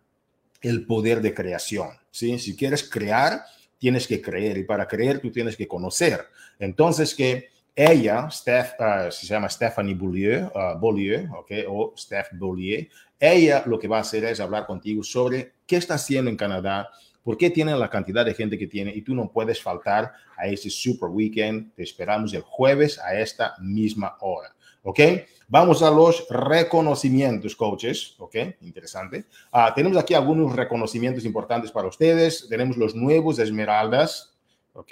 el 0.62 0.86
poder 0.86 1.22
de 1.22 1.34
creación. 1.34 1.90
¿sí? 2.12 2.38
Si 2.40 2.56
quieres 2.56 2.88
crear, 2.88 3.42
tienes 3.78 4.08
que 4.08 4.22
creer 4.22 4.58
y 4.58 4.64
para 4.64 4.88
creer 4.88 5.20
tú 5.20 5.32
tienes 5.32 5.58
que 5.58 5.68
conocer. 5.68 6.22
Entonces 6.60 7.16
que 7.16 7.50
ella, 7.76 8.30
Steph, 8.30 8.74
uh, 8.80 9.12
se 9.12 9.26
llama 9.26 9.50
Stephanie 9.50 9.96
Beaulieu, 9.96 10.48
uh, 10.48 10.80
Beaulieu 10.80 11.34
okay, 11.38 11.66
o 11.68 11.94
Steph 11.98 12.28
Beaulieu, 12.34 12.88
ella 13.20 13.64
lo 13.66 13.80
que 13.80 13.88
va 13.88 13.98
a 13.98 14.02
hacer 14.02 14.26
es 14.26 14.40
hablar 14.40 14.66
contigo 14.66 15.04
sobre 15.04 15.54
qué 15.66 15.78
está 15.78 15.94
haciendo 15.94 16.30
en 16.30 16.38
Canadá, 16.38 16.90
¿Por 17.24 17.38
qué 17.38 17.52
tienen 17.52 17.80
la 17.80 17.90
cantidad 17.90 18.26
de 18.26 18.34
gente 18.34 18.58
que 18.58 18.68
tiene 18.68 18.92
y 18.96 19.04
tú 19.04 19.14
no 19.14 19.32
puedes 19.32 19.62
faltar 19.62 20.12
a 20.38 20.48
ese 20.48 20.70
super 20.70 21.10
weekend? 21.10 21.74
Te 21.76 21.84
esperamos 21.84 22.34
el 22.34 22.42
jueves 22.42 22.98
a 23.00 23.20
esta 23.20 23.54
misma 23.60 24.18
hora. 24.22 24.56
¿Ok? 24.84 25.00
Vamos 25.48 25.84
a 25.84 25.92
los 25.92 26.28
reconocimientos, 26.30 27.56
coaches. 27.56 28.16
¿Ok? 28.20 28.36
Interesante. 28.62 29.26
Uh, 29.54 29.74
tenemos 29.76 29.98
aquí 29.98 30.14
algunos 30.14 30.56
reconocimientos 30.56 31.26
importantes 31.26 31.72
para 31.72 31.88
ustedes. 31.88 32.48
Tenemos 32.50 32.78
los 32.78 32.96
nuevos 32.96 33.40
Esmeraldas. 33.40 34.34
¿Ok? 34.74 34.92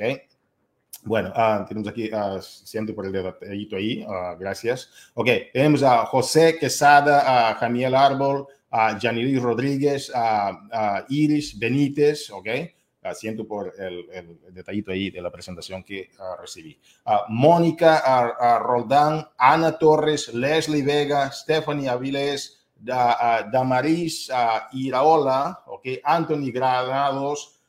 Bueno, 1.03 1.29
uh, 1.29 1.65
tenemos 1.65 1.87
aquí, 1.87 2.11
uh, 2.11 2.41
siento 2.41 2.93
por 2.93 3.05
el 3.05 3.13
detallito 3.13 3.77
ahí, 3.77 4.05
gracias. 4.37 4.89
Ok, 5.13 5.29
tenemos 5.53 5.81
a 5.81 6.05
José 6.05 6.57
Quesada, 6.59 7.49
a 7.49 7.55
Jamiel 7.55 7.95
Árbol, 7.95 8.47
a 8.69 8.99
Janilis 8.99 9.41
Rodríguez, 9.41 10.11
a, 10.13 11.05
Iris 11.09 11.57
Benítez, 11.57 12.29
¿ok? 12.29 12.47
Siento 13.13 13.47
por 13.47 13.73
el, 13.77 14.39
detallito 14.51 14.91
ahí 14.91 15.09
de 15.09 15.21
la 15.21 15.31
presentación 15.31 15.83
que 15.83 16.09
recibí. 16.39 16.77
A 17.05 17.25
Mónica 17.29 17.97
a, 17.99 18.59
Roldán, 18.59 19.25
Ana 19.37 19.77
Torres, 19.77 20.33
Leslie 20.33 20.83
Vega, 20.83 21.31
Stephanie 21.31 21.87
Avilés, 21.87 22.67
da, 22.75 23.47
Damaris 23.51 24.29
Iraola, 24.73 25.63
¿ok? 25.67 25.87
Anthony 26.03 26.51
Granados, 26.51 27.59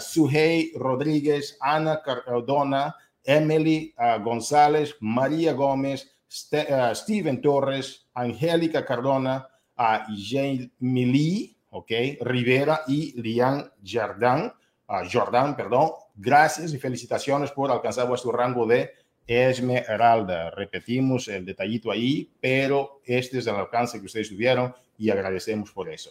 Suhey 0.00 0.72
Rodríguez, 0.76 1.56
Ana 1.60 2.02
Cardona, 2.02 2.94
Emily 3.24 3.94
González, 4.22 4.94
María 5.00 5.54
Gómez, 5.54 6.10
Steven 6.28 7.40
Torres, 7.40 8.06
Angélica 8.12 8.84
Cardona, 8.84 9.48
Jamie 9.76 11.53
ok, 11.74 11.90
Rivera 12.20 12.82
y 12.86 13.20
Lian 13.20 13.68
Jordan, 13.84 14.52
uh, 14.88 15.08
Jordan, 15.12 15.56
perdón. 15.56 15.90
Gracias 16.14 16.72
y 16.72 16.78
felicitaciones 16.78 17.50
por 17.50 17.70
alcanzar 17.70 18.06
vuestro 18.06 18.30
rango 18.30 18.64
de 18.64 18.92
Esmeralda. 19.26 20.50
Repetimos 20.50 21.26
el 21.26 21.44
detallito 21.44 21.90
ahí, 21.90 22.30
pero 22.40 23.00
este 23.04 23.38
es 23.38 23.46
el 23.48 23.56
alcance 23.56 23.98
que 23.98 24.06
ustedes 24.06 24.28
tuvieron 24.28 24.72
y 24.96 25.10
agradecemos 25.10 25.72
por 25.72 25.90
eso. 25.90 26.10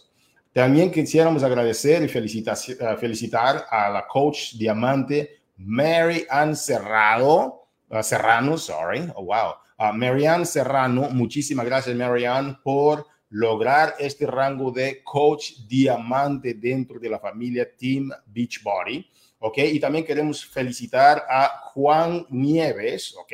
También 0.52 0.92
quisiéramos 0.92 1.44
agradecer 1.44 2.04
y 2.04 2.10
felicitar, 2.10 2.58
felicitar 3.00 3.66
a 3.70 3.90
la 3.90 4.06
coach 4.06 4.56
diamante 4.56 5.40
Mary 5.56 6.26
Ann 6.30 6.58
Serrano, 6.58 7.70
uh, 7.90 8.04
Serrano, 8.04 8.58
sorry, 8.58 9.10
oh 9.16 9.24
wow, 9.24 9.94
Mary 9.94 10.26
Ann 10.26 10.46
Serrano, 10.46 11.10
muchísimas 11.10 11.66
gracias 11.66 11.96
Mary 11.96 12.26
Ann 12.26 12.62
por 12.62 13.13
lograr 13.34 13.96
este 13.98 14.28
rango 14.28 14.72
de 14.72 15.04
coach 15.04 15.54
diamante 15.68 16.54
dentro 16.54 17.00
de 17.00 17.10
la 17.10 17.20
familia 17.20 17.68
Team 17.76 18.12
Beachbody. 18.28 19.10
¿ok? 19.40 19.58
Y 19.58 19.80
también 19.80 20.06
queremos 20.06 20.46
felicitar 20.46 21.24
a 21.28 21.72
Juan 21.74 22.28
Nieves, 22.30 23.16
¿ok? 23.18 23.34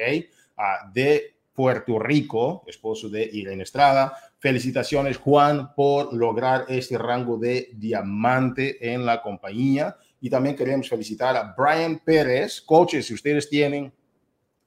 de 0.94 1.36
Puerto 1.53 2.00
Rico, 2.00 2.63
esposo 2.68 3.10
de 3.10 3.24
Irene 3.24 3.63
Estrada. 3.63 4.13
Felicitaciones, 4.38 5.18
Juan, 5.18 5.74
por 5.75 6.13
lograr 6.13 6.65
este 6.70 6.98
rango 6.98 7.38
de 7.38 7.70
diamante 7.74 8.94
en 8.94 9.06
la 9.06 9.22
compañía. 9.22 9.98
Y 10.22 10.29
también 10.29 10.56
queremos 10.56 10.88
felicitar 10.88 11.36
a 11.36 11.53
Brian 11.58 12.00
Pérez. 12.00 12.62
Coaches, 12.62 13.06
si 13.06 13.13
ustedes 13.13 13.50
tienen 13.50 13.91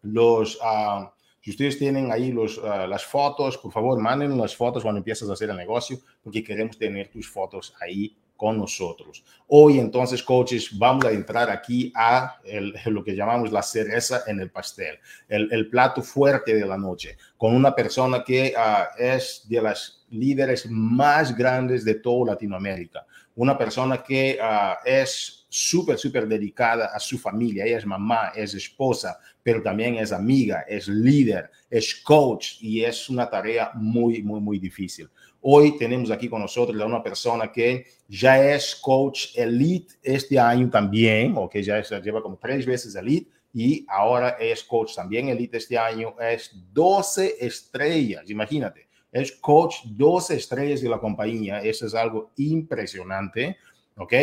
los... 0.02 0.56
Uh, 0.56 1.08
si 1.42 1.50
ustedes 1.50 1.76
tienen 1.76 2.12
ahí 2.12 2.30
los, 2.30 2.56
uh, 2.58 2.86
las 2.88 3.04
fotos, 3.04 3.58
por 3.58 3.72
favor, 3.72 4.00
manden 4.00 4.38
las 4.38 4.54
fotos 4.54 4.84
cuando 4.84 4.98
empiezas 4.98 5.28
a 5.28 5.32
hacer 5.32 5.50
el 5.50 5.56
negocio, 5.56 5.98
porque 6.22 6.42
queremos 6.42 6.78
tener 6.78 7.08
tus 7.08 7.28
fotos 7.28 7.74
ahí 7.80 8.16
con 8.36 8.58
nosotros. 8.58 9.24
Hoy 9.48 9.78
entonces, 9.78 10.22
coaches, 10.22 10.76
vamos 10.78 11.04
a 11.04 11.10
entrar 11.10 11.50
aquí 11.50 11.92
a 11.96 12.40
lo 12.86 13.02
que 13.02 13.14
llamamos 13.14 13.50
la 13.50 13.62
cereza 13.62 14.22
en 14.26 14.40
el 14.40 14.50
pastel, 14.50 14.98
el, 15.28 15.68
plato 15.68 16.00
fuerte 16.02 16.54
de 16.54 16.66
la 16.66 16.78
noche, 16.78 17.16
con 17.36 17.54
una 17.54 17.74
persona 17.74 18.22
que 18.24 18.54
uh, 18.56 19.00
es 19.00 19.44
de 19.48 19.62
las 19.62 20.04
líderes 20.10 20.68
más 20.70 21.36
grandes 21.36 21.84
de 21.84 21.96
toda 21.96 22.32
Latinoamérica, 22.32 23.04
una 23.34 23.58
persona 23.58 24.02
que 24.02 24.38
uh, 24.40 24.76
es 24.84 25.41
súper, 25.52 25.98
súper 25.98 26.26
dedicada 26.26 26.86
a 26.94 26.98
su 26.98 27.18
familia. 27.18 27.66
Ella 27.66 27.76
es 27.76 27.84
mamá, 27.84 28.32
es 28.34 28.54
esposa, 28.54 29.18
pero 29.42 29.62
también 29.62 29.96
es 29.96 30.10
amiga, 30.10 30.62
es 30.66 30.88
líder, 30.88 31.50
es 31.68 31.94
coach 31.96 32.54
y 32.62 32.82
es 32.82 33.10
una 33.10 33.28
tarea 33.28 33.70
muy, 33.74 34.22
muy, 34.22 34.40
muy 34.40 34.58
difícil. 34.58 35.10
Hoy 35.42 35.76
tenemos 35.76 36.10
aquí 36.10 36.26
con 36.26 36.40
nosotros 36.40 36.80
a 36.80 36.86
una 36.86 37.02
persona 37.02 37.52
que 37.52 37.84
ya 38.08 38.42
es 38.54 38.74
coach 38.76 39.36
elite 39.36 39.94
este 40.02 40.38
año 40.38 40.70
también, 40.70 41.34
o 41.36 41.50
que 41.50 41.62
ya 41.62 41.78
es, 41.78 41.90
lleva 42.02 42.22
como 42.22 42.38
tres 42.38 42.64
veces 42.64 42.94
elite 42.94 43.30
y 43.52 43.84
ahora 43.88 44.30
es 44.40 44.64
coach 44.64 44.94
también 44.94 45.28
elite 45.28 45.58
este 45.58 45.76
año. 45.76 46.14
Es 46.18 46.50
12 46.72 47.36
estrellas, 47.40 48.30
imagínate. 48.30 48.88
Es 49.10 49.32
coach 49.32 49.84
12 49.84 50.34
estrellas 50.34 50.80
de 50.80 50.88
la 50.88 50.98
compañía. 50.98 51.60
Eso 51.60 51.84
es 51.84 51.94
algo 51.94 52.30
impresionante, 52.36 53.58
¿ok? 53.96 54.14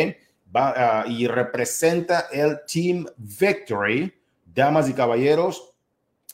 Va, 0.54 1.04
uh, 1.06 1.10
y 1.10 1.26
representa 1.26 2.26
el 2.32 2.60
Team 2.70 3.06
Victory. 3.16 4.12
Damas 4.44 4.88
y 4.88 4.94
caballeros, 4.94 5.74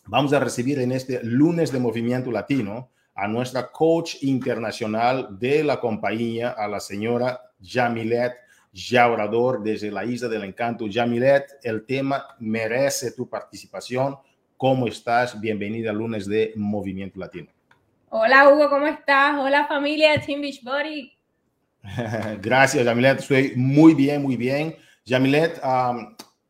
vamos 0.06 0.32
a 0.32 0.40
recibir 0.40 0.78
en 0.78 0.92
este 0.92 1.22
lunes 1.22 1.70
de 1.70 1.78
Movimiento 1.78 2.30
Latino 2.30 2.90
a 3.14 3.28
nuestra 3.28 3.70
coach 3.70 4.22
internacional 4.22 5.38
de 5.38 5.62
la 5.62 5.78
compañía, 5.78 6.50
a 6.50 6.66
la 6.66 6.80
señora 6.80 7.40
Jamilet 7.62 8.34
Jaurador 8.74 9.62
desde 9.62 9.90
la 9.90 10.04
Isla 10.04 10.28
del 10.28 10.44
Encanto. 10.44 10.86
Jamilet, 10.90 11.58
el 11.62 11.84
tema 11.84 12.26
merece 12.38 13.12
tu 13.12 13.28
participación. 13.28 14.16
¿Cómo 14.56 14.86
estás? 14.86 15.38
Bienvenida 15.40 15.90
al 15.90 15.98
lunes 15.98 16.26
de 16.26 16.52
Movimiento 16.56 17.18
Latino. 17.18 17.48
Hola 18.10 18.48
Hugo, 18.48 18.70
¿cómo 18.70 18.86
estás? 18.86 19.38
Hola 19.38 19.66
familia 19.66 20.20
Team 20.20 20.40
Beachbody. 20.40 21.15
Gracias, 22.42 22.84
Yamilet. 22.84 23.20
Estoy 23.20 23.52
muy 23.56 23.94
bien, 23.94 24.22
muy 24.22 24.36
bien. 24.36 24.74
Yamilet, 25.04 25.60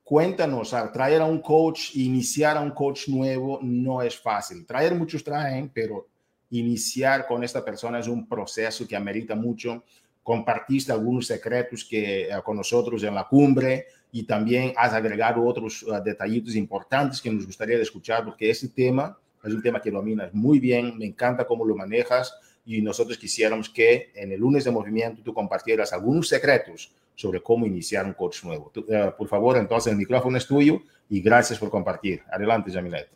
cuéntanos, 0.02 0.74
traer 0.92 1.20
a 1.20 1.26
un 1.26 1.40
coach, 1.40 1.94
iniciar 1.94 2.56
a 2.56 2.60
un 2.60 2.70
coach 2.70 3.08
nuevo 3.08 3.58
no 3.62 4.02
es 4.02 4.16
fácil. 4.16 4.64
Traer 4.64 4.94
muchos 4.94 5.22
traen, 5.22 5.70
pero 5.72 6.08
iniciar 6.50 7.26
con 7.26 7.42
esta 7.44 7.64
persona 7.64 7.98
es 7.98 8.08
un 8.08 8.26
proceso 8.28 8.86
que 8.86 8.96
amerita 8.96 9.34
mucho. 9.34 9.84
Compartiste 10.22 10.92
algunos 10.92 11.26
secretos 11.26 11.84
que 11.84 12.28
eh, 12.28 12.30
con 12.44 12.56
nosotros 12.56 13.02
en 13.02 13.14
la 13.14 13.24
cumbre 13.24 13.86
y 14.10 14.24
también 14.24 14.72
has 14.76 14.92
agregado 14.92 15.44
otros 15.44 15.82
uh, 15.82 16.02
detallitos 16.02 16.56
importantes 16.56 17.20
que 17.20 17.30
nos 17.30 17.46
gustaría 17.46 17.76
escuchar 17.78 18.24
porque 18.24 18.50
ese 18.50 18.68
tema 18.68 19.16
es 19.44 19.52
un 19.52 19.62
tema 19.62 19.80
que 19.80 19.90
dominas 19.90 20.32
muy 20.32 20.58
bien. 20.58 20.98
Me 20.98 21.06
encanta 21.06 21.46
cómo 21.46 21.64
lo 21.64 21.76
manejas 21.76 22.34
y 22.66 22.82
nosotros 22.82 23.16
quisiéramos 23.16 23.70
que 23.70 24.10
en 24.14 24.32
el 24.32 24.40
lunes 24.40 24.64
de 24.64 24.72
movimiento 24.72 25.22
tú 25.22 25.32
compartieras 25.32 25.92
algunos 25.92 26.28
secretos 26.28 26.92
sobre 27.14 27.40
cómo 27.40 27.64
iniciar 27.64 28.04
un 28.04 28.12
coach 28.12 28.44
nuevo. 28.44 28.72
Eh, 28.88 29.12
por 29.16 29.28
favor, 29.28 29.56
entonces 29.56 29.92
el 29.92 29.98
micrófono 29.98 30.36
es 30.36 30.46
tuyo 30.46 30.82
y 31.08 31.22
gracias 31.22 31.58
por 31.58 31.70
compartir. 31.70 32.22
Adelante, 32.30 32.70
Jamilet. 32.72 33.08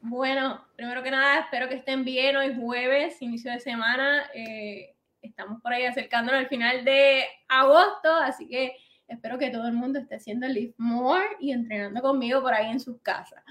Bueno, 0.00 0.64
primero 0.76 1.02
que 1.02 1.10
nada, 1.10 1.40
espero 1.40 1.68
que 1.68 1.74
estén 1.74 2.04
bien 2.04 2.36
hoy 2.36 2.54
jueves, 2.54 3.20
inicio 3.20 3.50
de 3.50 3.58
semana. 3.58 4.30
Eh, 4.34 4.94
estamos 5.20 5.60
por 5.60 5.72
ahí 5.72 5.84
acercándonos 5.84 6.40
al 6.40 6.48
final 6.48 6.84
de 6.84 7.24
agosto, 7.48 8.14
así 8.14 8.46
que 8.46 8.76
Espero 9.06 9.38
que 9.38 9.50
todo 9.50 9.66
el 9.66 9.74
mundo 9.74 9.98
esté 9.98 10.16
haciendo 10.16 10.46
Live 10.48 10.74
More 10.78 11.36
y 11.38 11.52
entrenando 11.52 12.00
conmigo 12.00 12.40
por 12.40 12.54
ahí 12.54 12.70
en 12.70 12.80
sus 12.80 13.00
casas. 13.02 13.42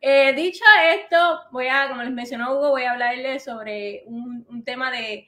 Eh, 0.00 0.32
dicho 0.32 0.64
esto, 0.94 1.40
voy 1.50 1.66
a, 1.68 1.88
como 1.88 2.02
les 2.02 2.12
mencionó 2.12 2.52
Hugo, 2.52 2.70
voy 2.70 2.84
a 2.84 2.92
hablarles 2.92 3.44
sobre 3.44 4.02
un, 4.06 4.46
un 4.48 4.64
tema 4.64 4.90
de 4.90 5.26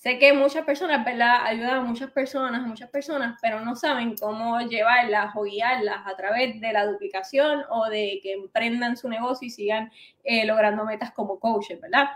Sé 0.00 0.18
que 0.18 0.32
muchas 0.32 0.64
personas, 0.64 1.04
¿verdad? 1.04 1.44
Ayudan 1.44 1.76
a 1.76 1.80
muchas 1.82 2.10
personas, 2.10 2.62
a 2.62 2.66
muchas 2.66 2.88
personas, 2.88 3.38
pero 3.42 3.60
no 3.60 3.76
saben 3.76 4.16
cómo 4.16 4.58
llevarlas 4.62 5.36
o 5.36 5.42
guiarlas 5.42 6.06
a 6.06 6.16
través 6.16 6.58
de 6.58 6.72
la 6.72 6.86
duplicación 6.86 7.64
o 7.68 7.86
de 7.86 8.18
que 8.22 8.32
emprendan 8.32 8.96
su 8.96 9.10
negocio 9.10 9.46
y 9.46 9.50
sigan 9.50 9.92
eh, 10.24 10.46
logrando 10.46 10.86
metas 10.86 11.12
como 11.12 11.38
coaches, 11.38 11.78
¿verdad? 11.82 12.08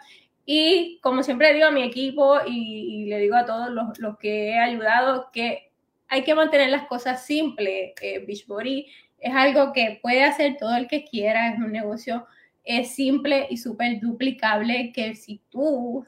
Y 0.47 0.99
como 1.03 1.23
siempre 1.23 1.53
digo 1.53 1.67
a 1.67 1.73
mi 1.73 1.83
equipo 1.83 2.39
y, 2.47 3.05
le 3.05 3.19
digo 3.19 3.37
a 3.37 3.45
todos 3.45 3.69
los, 3.69 3.99
los, 3.99 4.17
que 4.17 4.53
he 4.53 4.59
ayudado 4.59 5.29
que 5.31 5.74
hay 6.14 6.25
que 6.25 6.35
mantener 6.35 6.71
las 6.71 6.87
cosas 6.87 7.25
simples. 7.26 7.92
Eh, 8.00 8.25
Beachbody 8.26 8.87
es 9.18 9.35
algo 9.35 9.73
que 9.73 9.99
puede 10.02 10.25
hacer 10.25 10.56
todo 10.59 10.75
el 10.76 10.88
que 10.88 11.04
quiera, 11.04 11.50
es 11.50 11.59
un 11.59 11.73
negocio 11.73 12.26
es 12.64 12.94
simple 12.94 13.47
y 13.50 13.59
súper 13.59 14.00
duplicable 14.00 14.90
que 14.92 15.14
si 15.14 15.40
tú 15.50 16.04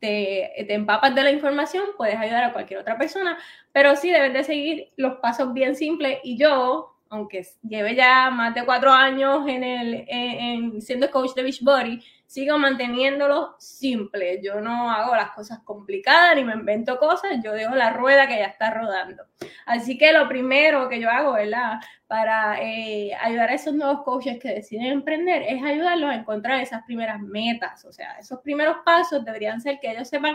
te, 0.00 0.74
empapas 0.74 1.14
de 1.14 1.22
la 1.22 1.30
información, 1.30 1.84
puedes 1.96 2.16
ayudar 2.16 2.44
a 2.44 2.52
cualquier 2.52 2.80
otra 2.80 2.98
persona, 2.98 3.38
pero 3.70 3.94
sí 3.94 4.10
debes 4.10 4.32
de 4.32 4.44
seguir 4.44 4.88
los 4.96 5.18
pasos 5.20 5.54
bien 5.54 5.76
simples 5.76 6.18
y 6.24 6.36
yo, 6.36 6.96
aunque 7.08 7.46
lleve 7.62 7.94
ya 7.94 8.30
más 8.30 8.52
de 8.54 8.64
cuatro 8.64 8.90
años 8.90 9.46
en, 9.46 9.62
el, 9.62 10.04
en, 10.08 10.82
siendo 10.82 11.08
coach 11.10 11.34
de 11.34 11.44
Beachbody, 11.44 12.02
sigo 12.32 12.56
manteniéndolo 12.56 13.56
simple. 13.58 14.40
Yo 14.42 14.62
no 14.62 14.90
hago 14.90 15.14
las 15.14 15.32
cosas 15.32 15.58
complicadas 15.64 16.34
ni 16.34 16.44
me 16.44 16.54
invento 16.54 16.98
cosas, 16.98 17.32
yo 17.44 17.52
dejo 17.52 17.74
la 17.74 17.90
rueda 17.90 18.26
que 18.26 18.38
ya 18.38 18.46
está 18.46 18.70
rodando. 18.70 19.24
Así 19.66 19.98
que 19.98 20.14
lo 20.14 20.26
primero 20.28 20.88
que 20.88 20.98
yo 20.98 21.10
hago, 21.10 21.34
¿verdad? 21.34 21.78
Para 22.06 22.56
eh, 22.62 23.14
ayudar 23.20 23.50
a 23.50 23.54
esos 23.54 23.74
nuevos 23.74 24.02
coaches 24.02 24.38
que 24.40 24.48
deciden 24.48 24.86
emprender 24.86 25.42
es 25.42 25.62
ayudarlos 25.62 26.08
a 26.08 26.14
encontrar 26.14 26.58
esas 26.62 26.82
primeras 26.84 27.20
metas. 27.20 27.84
O 27.84 27.92
sea, 27.92 28.16
esos 28.18 28.40
primeros 28.40 28.78
pasos 28.82 29.22
deberían 29.22 29.60
ser 29.60 29.78
que 29.78 29.90
ellos 29.90 30.08
sepan 30.08 30.34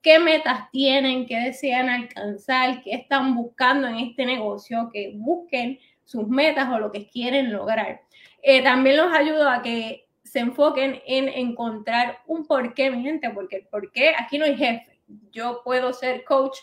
qué 0.00 0.18
metas 0.18 0.70
tienen, 0.70 1.26
qué 1.26 1.40
desean 1.40 1.90
alcanzar, 1.90 2.82
qué 2.82 2.94
están 2.94 3.34
buscando 3.34 3.86
en 3.86 3.96
este 3.96 4.24
negocio, 4.24 4.88
que 4.90 5.12
busquen 5.14 5.78
sus 6.04 6.26
metas 6.26 6.70
o 6.70 6.78
lo 6.78 6.90
que 6.90 7.06
quieren 7.06 7.52
lograr. 7.52 8.00
Eh, 8.42 8.62
también 8.62 8.96
los 8.96 9.12
ayudo 9.14 9.48
a 9.50 9.60
que 9.60 10.03
se 10.34 10.40
enfoquen 10.40 11.00
en 11.06 11.28
encontrar 11.28 12.18
un 12.26 12.44
porqué, 12.44 12.90
mi 12.90 13.04
gente, 13.04 13.30
porque 13.30 13.58
el 13.58 13.66
porqué, 13.66 14.16
aquí 14.18 14.36
no 14.36 14.44
hay 14.44 14.56
jefe. 14.56 14.98
Yo 15.30 15.60
puedo 15.62 15.92
ser 15.92 16.24
coach 16.24 16.58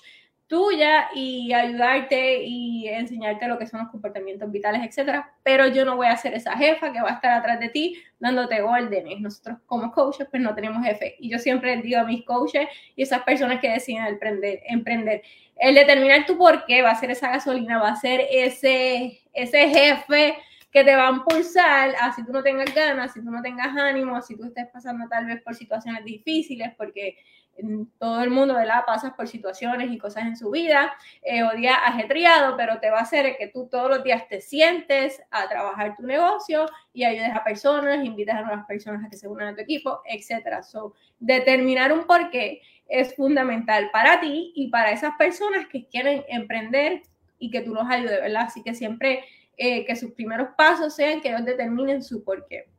tuya 0.48 1.08
y 1.16 1.54
ayudarte 1.54 2.44
y 2.44 2.90
enseñarte 2.90 3.48
lo 3.48 3.58
que 3.58 3.66
son 3.66 3.80
los 3.80 3.90
comportamientos 3.90 4.51
vitales, 4.51 4.82
etcétera, 4.84 5.34
pero 5.42 5.68
yo 5.68 5.86
no 5.86 5.96
voy 5.96 6.08
a 6.08 6.18
ser 6.18 6.34
esa 6.34 6.58
jefa 6.58 6.92
que 6.92 7.00
va 7.00 7.12
a 7.12 7.13
estar 7.13 7.32
atrás 7.32 7.62
de 7.62 7.70
ti 7.70 7.98
dándote 8.20 8.62
órdenes. 8.62 9.22
Nosotros 9.22 9.60
como 9.66 9.90
coaches 9.94 10.28
pues 10.30 10.44
no 10.44 10.54
tenemos 10.54 10.84
jefe 10.84 11.16
y 11.20 11.30
yo 11.30 11.40
siempre 11.40 11.78
digo 11.78 12.01
a 12.01 12.04
mis 12.04 12.25
coaches 12.25 12.68
y 12.98 13.04
esas 13.04 13.24
personas 13.24 13.62
que 13.62 13.70
deciden 13.70 14.06
emprender, 14.06 14.60
emprender 14.66 15.22
el 15.56 15.75
determinar 15.75 16.25
tu 16.25 16.38
por 16.38 16.66
qué 16.66 16.82
va 16.82 16.92
a 16.92 17.00
ser 17.00 17.12
esa 17.12 17.30
gasolina, 17.30 17.80
va 17.80 17.92
a 17.92 17.96
ser 17.96 18.28
ese 18.30 19.22
ese 19.32 19.70
jefe 19.70 20.36
que 20.72 20.84
te 20.84 20.96
va 20.96 21.08
a 21.08 21.12
impulsar 21.12 21.94
a 22.00 22.13
si 22.13 22.25
tú 22.25 22.32
no 22.32 22.42
tengas 22.42 22.74
ganas, 22.74 23.13
si 23.13 23.22
tú 23.22 23.30
no 23.30 23.42
tengas 23.42 23.75
ánimo, 23.75 24.22
si 24.22 24.38
tú 24.38 24.46
estés 24.46 24.68
pasando 24.72 25.08
tal 25.10 25.25
vez 25.25 25.42
por 25.42 25.54
situaciones 25.54 26.06
difíciles, 26.06 26.72
porque 26.78 27.18
mm, 27.62 27.84
todo 28.00 28.24
el 28.24 28.30
mundo, 28.30 28.56
¿verdad? 28.56 28.84
Pasas 28.86 29.13
por 29.13 29.28
situaciones 29.28 29.92
y 29.92 29.98
cosas 29.98 30.24
en 30.24 30.38
su 30.38 30.50
vida, 30.50 30.94
eh, 31.24 31.44
o 31.44 31.51
día 31.51 31.75
ajetreado, 31.75 32.56
pero 32.56 32.80
te 32.80 32.90
va 32.90 33.00
a 33.00 33.01
hacer 33.01 33.36
que 33.38 33.48
tú 33.48 33.68
todos 33.70 33.90
los 33.90 34.04
días 34.04 34.28
te 34.30 34.40
sientes 34.40 35.22
a 35.30 35.50
trabajar 35.50 35.98
tu 35.98 36.04
negocio 36.04 36.66
y 36.94 37.04
ayudes 37.04 37.36
a 37.36 37.44
personas, 37.44 38.06
invitas 38.06 38.38
a 38.38 38.44
nuevas 38.44 38.66
personas 38.66 39.04
a 39.06 39.10
que 39.10 39.18
se 39.18 39.28
unan 39.28 39.50
a 39.50 39.56
tu 39.56 39.62
equipo, 39.62 40.01
etcétera. 40.06 40.64
So, 40.64 40.94
determinar 41.20 41.92
un 41.92 42.05
porqué 42.05 42.62
es 42.88 43.14
fundamental 43.16 43.90
para 43.92 44.22
ti 44.22 44.53
y 44.55 44.70
para 44.70 44.92
esas 44.92 45.16
personas 45.18 45.68
que 45.68 45.86
quieren 45.88 46.24
emprender 46.29 47.03
y 47.40 47.50
que 47.50 47.62
tú 47.62 47.74
los 47.74 47.90
ayudes, 47.90 48.22
¿verdad? 48.22 48.44
Así 48.44 48.64
que 48.64 48.74
siempre 48.74 49.25
eh, 49.57 49.85
que 49.85 49.96
sus 49.96 50.11
primeros 50.11 50.50
pasos 50.57 50.96
sean 50.96 51.22
que 51.22 51.29
ellos 51.29 51.46
determinen 51.46 52.01
su 52.03 52.24
porqué. 52.24 52.70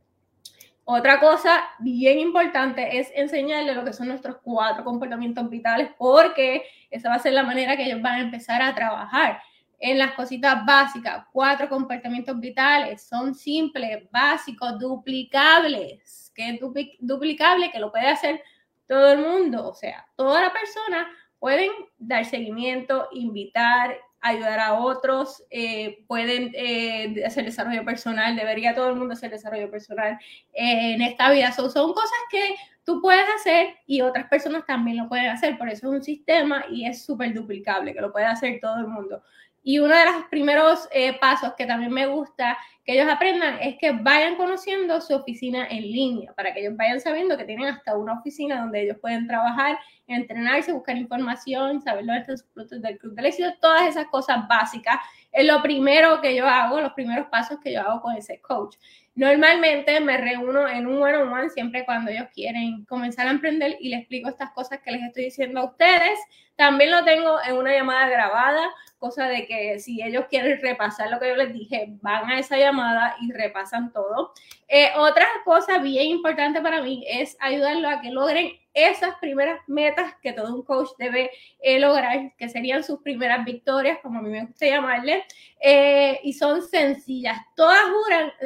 Otra 0.85 1.19
cosa 1.19 1.63
bien 1.79 2.19
importante 2.19 2.99
es 2.99 3.09
enseñarles 3.15 3.75
lo 3.75 3.85
que 3.85 3.93
son 3.93 4.09
nuestros 4.09 4.37
cuatro 4.43 4.83
comportamientos 4.83 5.49
vitales, 5.49 5.89
porque 5.97 6.63
esa 6.89 7.09
va 7.09 7.15
a 7.15 7.19
ser 7.19 7.33
la 7.33 7.43
manera 7.43 7.77
que 7.77 7.85
ellos 7.85 8.01
van 8.01 8.15
a 8.15 8.23
empezar 8.23 8.61
a 8.61 8.75
trabajar 8.75 9.41
en 9.79 9.97
las 9.97 10.11
cositas 10.13 10.65
básicas. 10.65 11.25
Cuatro 11.31 11.69
comportamientos 11.69 12.37
vitales 12.39 13.01
son 13.03 13.33
simples, 13.33 14.09
básicos, 14.11 14.77
duplicables. 14.77 16.31
que 16.35 16.49
es 16.49 16.59
duplicable? 16.99 17.71
Que 17.71 17.79
lo 17.79 17.91
puede 17.91 18.07
hacer 18.07 18.41
todo 18.87 19.13
el 19.13 19.19
mundo, 19.19 19.69
o 19.69 19.73
sea, 19.73 20.05
toda 20.15 20.41
la 20.41 20.51
persona 20.51 21.09
pueden 21.39 21.71
dar 21.97 22.25
seguimiento, 22.25 23.07
invitar, 23.11 23.97
ayudar 24.23 24.59
a 24.59 24.73
otros, 24.75 25.43
eh, 25.49 26.03
pueden 26.07 26.51
eh, 26.55 27.23
hacer 27.25 27.43
desarrollo 27.43 27.83
personal, 27.83 28.35
debería 28.35 28.73
todo 28.73 28.89
el 28.89 28.95
mundo 28.95 29.13
hacer 29.13 29.29
desarrollo 29.29 29.69
personal 29.69 30.17
en 30.53 31.01
esta 31.01 31.29
vida. 31.29 31.51
son 31.51 31.93
cosas 31.93 32.19
que 32.31 32.55
tú 32.85 33.01
puedes 33.01 33.25
hacer 33.35 33.75
y 33.85 34.01
otras 34.01 34.27
personas 34.29 34.65
también 34.65 34.97
lo 34.97 35.09
pueden 35.09 35.27
hacer, 35.27 35.57
por 35.57 35.67
eso 35.67 35.87
es 35.87 35.93
un 35.93 36.03
sistema 36.03 36.63
y 36.69 36.85
es 36.85 37.05
súper 37.05 37.33
duplicable, 37.33 37.93
que 37.93 37.99
lo 38.01 38.13
puede 38.13 38.25
hacer 38.25 38.59
todo 38.61 38.77
el 38.79 38.87
mundo. 38.87 39.21
Y 39.63 39.79
uno 39.79 39.95
de 39.95 40.05
los 40.05 40.25
primeros 40.29 40.89
eh, 40.91 41.17
pasos 41.19 41.53
que 41.57 41.65
también 41.65 41.91
me 41.91 42.05
gusta 42.05 42.57
que 42.85 42.93
ellos 42.93 43.09
aprendan 43.09 43.59
es 43.61 43.77
que 43.77 43.91
vayan 43.91 44.35
conociendo 44.35 44.99
su 44.99 45.15
oficina 45.15 45.65
en 45.69 45.83
línea, 45.83 46.33
para 46.33 46.53
que 46.53 46.59
ellos 46.59 46.75
vayan 46.75 46.99
sabiendo 46.99 47.37
que 47.37 47.45
tienen 47.45 47.67
hasta 47.67 47.95
una 47.95 48.19
oficina 48.19 48.59
donde 48.59 48.83
ellos 48.83 48.97
pueden 48.99 49.25
trabajar, 49.25 49.79
entrenarse, 50.05 50.73
buscar 50.73 50.97
información, 50.97 51.81
saber 51.81 52.05
dónde 52.05 52.21
están 52.21 52.35
productos 52.53 52.81
del 52.81 52.97
Club 52.97 53.15
del 53.15 53.27
Éxito, 53.27 53.53
todas 53.61 53.87
esas 53.87 54.07
cosas 54.07 54.45
básicas. 54.49 54.97
Es 55.31 55.45
lo 55.47 55.61
primero 55.61 56.19
que 56.19 56.35
yo 56.35 56.45
hago, 56.45 56.81
los 56.81 56.91
primeros 56.91 57.27
pasos 57.27 57.57
que 57.63 57.71
yo 57.71 57.81
hago 57.81 58.01
con 58.01 58.15
ese 58.17 58.41
coach. 58.41 58.75
Normalmente 59.15 59.99
me 59.99 60.17
reúno 60.17 60.67
en 60.67 60.87
un 60.87 61.01
one 61.01 61.17
on 61.17 61.31
one 61.31 61.49
siempre 61.49 61.85
cuando 61.85 62.11
ellos 62.11 62.27
quieren 62.33 62.83
comenzar 62.85 63.27
a 63.27 63.31
emprender 63.31 63.77
y 63.79 63.89
les 63.89 63.99
explico 63.99 64.27
estas 64.27 64.51
cosas 64.51 64.79
que 64.83 64.91
les 64.91 65.03
estoy 65.03 65.25
diciendo 65.25 65.61
a 65.61 65.65
ustedes. 65.65 66.19
También 66.55 66.91
lo 66.91 67.03
tengo 67.05 67.37
en 67.47 67.55
una 67.55 67.71
llamada 67.71 68.09
grabada, 68.09 68.69
cosa 69.03 69.27
de 69.27 69.45
que 69.45 69.79
si 69.79 70.01
ellos 70.01 70.27
quieren 70.29 70.61
repasar 70.61 71.09
lo 71.11 71.19
que 71.19 71.27
yo 71.27 71.35
les 71.35 71.51
dije, 71.51 71.87
van 72.01 72.29
a 72.29 72.39
esa 72.39 72.57
llamada 72.57 73.17
y 73.19 73.33
repasan 73.33 73.91
todo. 73.91 74.31
Eh, 74.69 74.91
otra 74.95 75.27
cosa 75.43 75.79
bien 75.79 76.07
importante 76.07 76.61
para 76.61 76.81
mí 76.81 77.03
es 77.05 77.35
ayudarlo 77.41 77.89
a 77.89 77.99
que 77.99 78.11
logren 78.11 78.53
esas 78.73 79.15
primeras 79.19 79.59
metas 79.67 80.13
que 80.21 80.31
todo 80.31 80.55
un 80.55 80.63
coach 80.63 80.89
debe 80.97 81.31
eh, 81.59 81.79
lograr, 81.79 82.33
que 82.37 82.47
serían 82.47 82.81
sus 82.81 83.01
primeras 83.01 83.43
victorias, 83.43 83.99
como 84.01 84.19
a 84.19 84.21
mí 84.21 84.29
me 84.29 84.45
gusta 84.45 84.67
llamarle, 84.67 85.25
eh, 85.59 86.21
y 86.23 86.31
son 86.31 86.61
sencillas. 86.61 87.37
Todas 87.57 87.81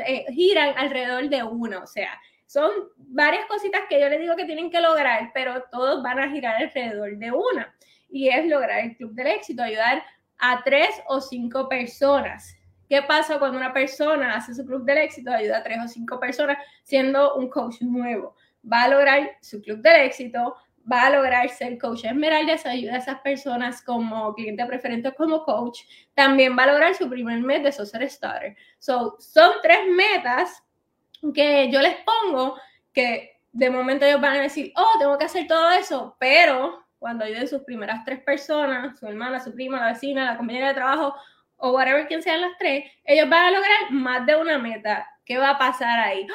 eh, 0.08 0.26
giran 0.34 0.74
alrededor 0.76 1.30
de 1.30 1.44
una, 1.44 1.84
o 1.84 1.88
sea, 1.88 2.20
son 2.48 2.72
varias 2.98 3.46
cositas 3.46 3.82
que 3.88 4.00
yo 4.00 4.10
les 4.10 4.20
digo 4.20 4.36
que 4.36 4.46
tienen 4.46 4.72
que 4.72 4.82
lograr, 4.82 5.30
pero 5.36 5.64
todos 5.72 6.02
van 6.02 6.18
a 6.18 6.32
girar 6.32 6.56
alrededor 6.56 7.16
de 7.16 7.32
una. 7.32 7.76
Y 8.10 8.30
es 8.30 8.46
lograr 8.48 8.80
el 8.80 8.96
club 8.96 9.14
del 9.14 9.28
éxito, 9.28 9.64
ayudar 9.64 10.02
a 10.40 10.64
tres 10.64 10.90
o 11.08 11.22
cinco 11.22 11.68
personas. 11.68 12.56
¿Qué 12.90 13.02
pasa 13.02 13.40
cuando 13.40 13.58
una 13.58 13.74
persona 13.74 14.36
hace 14.36 14.54
su 14.54 14.66
club 14.66 14.86
del 14.86 15.00
éxito, 15.00 15.32
ayuda 15.32 15.58
a 15.58 15.64
tres 15.64 15.80
o 15.84 15.88
cinco 15.88 16.20
personas 16.20 16.58
siendo 16.84 17.36
un 17.36 17.50
coach 17.50 17.82
nuevo? 17.82 18.36
va 18.72 18.84
a 18.84 18.88
lograr 18.90 19.38
su 19.42 19.62
club 19.62 19.80
del 19.80 20.02
éxito, 20.02 20.56
va 20.90 21.08
a 21.08 21.10
lograr 21.10 21.50
ser 21.50 21.78
coach 21.78 22.06
Esmeralda, 22.06 22.58
se 22.58 22.70
ayuda 22.70 22.96
a 22.96 22.98
esas 22.98 23.20
personas 23.22 23.82
como 23.82 24.34
cliente 24.34 24.66
preferente 24.66 25.14
como 25.14 25.44
coach, 25.44 25.82
también 26.14 26.58
va 26.58 26.64
a 26.64 26.68
lograr 26.68 26.96
su 26.96 27.10
primer 27.10 27.40
mes 27.42 27.64
de 27.64 27.72
Social 27.72 28.10
Starter. 28.10 28.56
So, 28.80 29.18
son 29.20 29.52
tres 29.62 29.80
metas 29.90 30.64
que 31.34 31.70
yo 31.72 31.82
les 31.82 31.96
pongo 32.04 32.56
que 32.94 33.42
de 33.52 33.70
momento 33.70 34.06
ellos 34.06 34.22
van 34.22 34.38
a 34.38 34.42
decir, 34.42 34.72
oh, 34.76 35.00
tengo 35.00 35.18
que 35.18 35.26
hacer 35.26 35.48
todo 35.48 35.72
eso, 35.72 36.16
pero 36.20 36.87
cuando 37.00 37.26
ayuden 37.26 37.48
sus 37.48 37.64
primeras 37.64 38.04
tres 38.06 38.22
personas, 38.22 39.00
su 39.00 39.08
hermana, 39.08 39.40
su 39.40 39.54
prima, 39.54 39.80
la 39.80 39.94
vecina, 39.94 40.26
la 40.26 40.38
compañera 40.38 40.70
de 40.70 40.74
trabajo 40.74 41.16
o 41.58 41.72
whatever 41.72 42.08
quien 42.08 42.22
sean 42.22 42.42
las 42.42 42.58
tres, 42.58 42.86
ellos 43.04 43.30
van 43.30 43.46
a 43.46 43.52
lograr 43.52 43.92
más 43.92 44.26
de 44.26 44.36
una 44.36 44.58
meta. 44.58 45.08
¿Qué 45.26 45.38
va 45.38 45.52
a 45.52 45.58
pasar 45.58 46.00
ahí? 46.00 46.28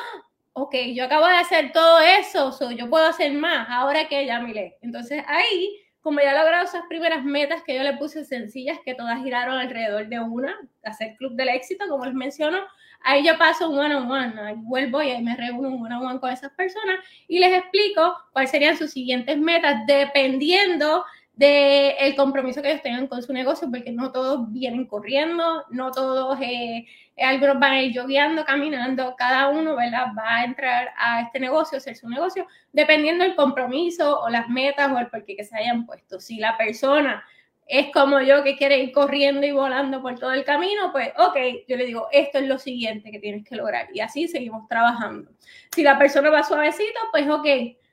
ok, 0.54 0.74
yo 0.94 1.04
acabo 1.04 1.26
de 1.26 1.36
hacer 1.36 1.72
todo 1.72 2.00
eso, 2.00 2.70
yo 2.72 2.88
puedo 2.90 3.06
hacer 3.06 3.32
más, 3.32 3.66
ahora 3.70 4.06
que 4.08 4.26
ya 4.26 4.40
miré. 4.40 4.76
Entonces 4.82 5.22
ahí, 5.26 5.80
como 6.00 6.20
ya 6.20 6.32
he 6.32 6.38
logrado 6.38 6.64
esas 6.64 6.84
primeras 6.88 7.24
metas 7.24 7.62
que 7.62 7.74
yo 7.74 7.82
le 7.82 7.96
puse 7.96 8.24
sencillas, 8.24 8.78
que 8.84 8.94
todas 8.94 9.22
giraron 9.22 9.56
alrededor 9.56 10.08
de 10.08 10.20
una, 10.20 10.54
hacer 10.84 11.16
club 11.16 11.34
del 11.34 11.48
éxito, 11.48 11.86
como 11.88 12.04
les 12.04 12.14
menciono, 12.14 12.58
ahí 13.04 13.24
yo 13.24 13.36
paso 13.38 13.68
un 13.68 13.78
one 13.78 13.94
on 13.94 14.10
one, 14.10 14.40
ahí 14.40 14.54
vuelvo 14.58 15.02
y 15.02 15.10
ahí 15.10 15.22
me 15.22 15.36
reúno 15.36 15.68
un 15.68 15.84
one 15.84 15.94
on 15.94 16.06
one 16.06 16.20
con 16.20 16.30
esas 16.30 16.52
personas 16.52 16.96
y 17.28 17.38
les 17.38 17.52
explico 17.52 18.16
cuáles 18.32 18.50
serían 18.50 18.76
sus 18.76 18.90
siguientes 18.90 19.38
metas 19.38 19.86
dependiendo 19.86 21.04
del 21.34 21.94
el 21.98 22.14
compromiso 22.14 22.60
que 22.60 22.70
ellos 22.70 22.82
tengan 22.82 23.06
con 23.06 23.22
su 23.22 23.32
negocio, 23.32 23.68
porque 23.70 23.90
no 23.90 24.12
todos 24.12 24.52
vienen 24.52 24.86
corriendo, 24.86 25.64
no 25.70 25.90
todos, 25.90 26.38
eh, 26.40 26.86
algunos 27.18 27.58
van 27.58 27.72
a 27.72 27.82
ir 27.82 27.92
yogueando, 27.92 28.44
caminando, 28.44 29.14
cada 29.16 29.48
uno 29.48 29.76
¿verdad? 29.76 30.08
va 30.16 30.36
a 30.36 30.44
entrar 30.44 30.90
a 30.98 31.22
este 31.22 31.40
negocio, 31.40 31.78
hacer 31.78 31.96
su 31.96 32.08
negocio, 32.08 32.46
dependiendo 32.72 33.24
del 33.24 33.34
compromiso 33.34 34.20
o 34.20 34.28
las 34.28 34.48
metas 34.48 34.90
o 34.92 34.98
el 34.98 35.08
porqué 35.08 35.36
que 35.36 35.44
se 35.44 35.56
hayan 35.56 35.86
puesto. 35.86 36.20
Si 36.20 36.36
la 36.36 36.56
persona 36.56 37.24
es 37.72 37.90
como 37.90 38.20
yo 38.20 38.44
que 38.44 38.54
quiere 38.54 38.82
ir 38.82 38.92
corriendo 38.92 39.46
y 39.46 39.50
volando 39.50 40.02
por 40.02 40.18
todo 40.18 40.30
el 40.32 40.44
camino, 40.44 40.92
pues 40.92 41.08
ok, 41.16 41.64
yo 41.66 41.78
le 41.78 41.86
digo, 41.86 42.06
esto 42.12 42.36
es 42.36 42.46
lo 42.46 42.58
siguiente 42.58 43.10
que 43.10 43.18
tienes 43.18 43.48
que 43.48 43.56
lograr 43.56 43.88
y 43.94 44.00
así 44.00 44.28
seguimos 44.28 44.68
trabajando. 44.68 45.30
Si 45.74 45.82
la 45.82 45.98
persona 45.98 46.28
va 46.28 46.42
suavecito, 46.42 47.00
pues 47.10 47.26
ok, 47.30 47.46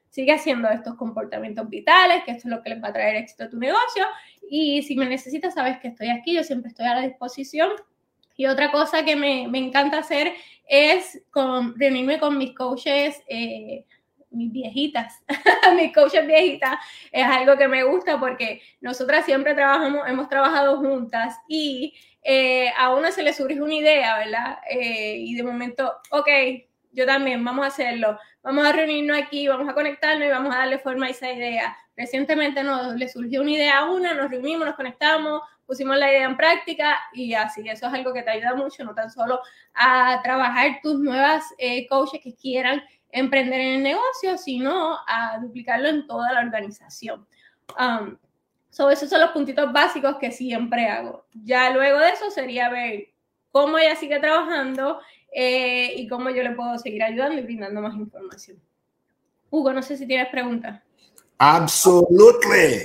sigue 0.09 0.33
haciendo 0.33 0.67
estos 0.67 0.95
comportamientos 0.95 1.69
vitales, 1.69 2.25
que 2.25 2.31
esto 2.31 2.49
es 2.49 2.55
lo 2.55 2.61
que 2.61 2.71
les 2.71 2.83
va 2.83 2.89
a 2.89 2.93
traer 2.93 3.15
éxito 3.15 3.45
a 3.45 3.49
tu 3.49 3.57
negocio. 3.57 4.03
Y 4.49 4.83
si 4.83 4.97
me 4.97 5.05
necesitas, 5.05 5.53
sabes 5.53 5.79
que 5.79 5.87
estoy 5.87 6.09
aquí, 6.09 6.33
yo 6.33 6.43
siempre 6.43 6.71
estoy 6.71 6.85
a 6.85 6.95
la 6.95 7.07
disposición. 7.07 7.69
Y 8.35 8.47
otra 8.47 8.73
cosa 8.73 9.05
que 9.05 9.15
me, 9.15 9.47
me 9.47 9.59
encanta 9.59 9.99
hacer 9.99 10.33
es 10.67 11.21
con, 11.31 11.79
reunirme 11.79 12.19
con 12.19 12.37
mis 12.37 12.53
coaches, 12.53 13.23
eh, 13.29 13.85
mis 14.31 14.51
viejitas, 14.51 15.23
mis 15.75 15.93
coaches 15.93 16.25
viejitas, 16.25 16.77
es 17.11 17.25
algo 17.25 17.57
que 17.57 17.67
me 17.67 17.83
gusta 17.83 18.19
porque 18.19 18.61
nosotras 18.81 19.25
siempre 19.25 19.55
trabajamos, 19.55 20.07
hemos 20.07 20.29
trabajado 20.29 20.77
juntas 20.77 21.37
y 21.47 21.93
eh, 22.21 22.71
a 22.77 22.93
una 22.93 23.11
se 23.11 23.23
le 23.23 23.33
surge 23.33 23.61
una 23.61 23.75
idea, 23.75 24.17
¿verdad? 24.17 24.59
Eh, 24.69 25.17
y 25.17 25.35
de 25.35 25.43
momento, 25.43 25.93
ok, 26.11 26.27
yo 26.91 27.05
también, 27.05 27.43
vamos 27.43 27.63
a 27.63 27.67
hacerlo, 27.67 28.17
vamos 28.41 28.65
a 28.65 28.71
reunirnos 28.71 29.17
aquí, 29.17 29.47
vamos 29.47 29.69
a 29.69 29.73
conectarnos 29.73 30.27
y 30.27 30.31
vamos 30.31 30.53
a 30.53 30.59
darle 30.59 30.79
forma 30.79 31.05
a 31.05 31.09
esa 31.09 31.31
idea. 31.31 31.77
Recientemente 31.95 32.63
nos 32.63 32.95
le 32.95 33.07
surgió 33.09 33.41
una 33.41 33.51
idea 33.51 33.79
a 33.79 33.91
una, 33.91 34.13
nos 34.13 34.31
reunimos, 34.31 34.65
nos 34.65 34.75
conectamos, 34.75 35.41
pusimos 35.65 35.97
la 35.97 36.11
idea 36.11 36.25
en 36.25 36.35
práctica 36.35 36.97
y 37.13 37.33
así, 37.33 37.61
eso 37.69 37.87
es 37.87 37.93
algo 37.93 38.11
que 38.11 38.23
te 38.23 38.31
ayuda 38.31 38.55
mucho, 38.55 38.83
no 38.83 38.95
tan 38.95 39.11
solo 39.11 39.39
a 39.75 40.19
trabajar 40.23 40.79
tus 40.81 40.99
nuevas 40.99 41.43
eh, 41.57 41.87
coaches 41.87 42.21
que 42.23 42.35
quieran 42.35 42.81
emprender 43.12 43.60
en 43.60 43.76
el 43.76 43.84
negocio, 43.84 44.38
sino 44.38 44.98
a 45.08 45.39
duplicarlo 45.39 45.89
en 45.89 46.08
toda 46.08 46.34
la 46.34 46.41
organización. 46.41 47.26
Um, 47.80 48.17
esos 48.91 49.10
son 49.10 49.19
los 49.19 49.32
puntitos 49.32 49.72
básicos 49.74 50.17
que 50.17 50.32
siempre 50.32 50.88
hago. 50.88 51.26
Ya 51.34 51.72
luego 51.72 52.00
de 52.00 52.10
eso 52.10 52.30
sería 52.32 52.69
ver 52.69 53.10
cómo 53.52 53.78
ella 53.78 53.95
sigue 53.95 54.19
trabajando 54.19 55.00
eh, 55.34 55.93
y 55.95 56.08
cómo 56.08 56.30
yo 56.30 56.43
le 56.43 56.52
puedo 56.52 56.78
seguir 56.78 57.04
ayudando 57.04 57.39
y 57.39 57.43
brindando 57.43 57.82
más 57.82 57.95
información. 57.95 58.58
Hugo, 59.50 59.74
no 59.74 59.82
sé 59.82 59.98
si 59.98 60.06
tienes 60.06 60.30
preguntas. 60.30 60.82
Absolutely. 61.39 62.84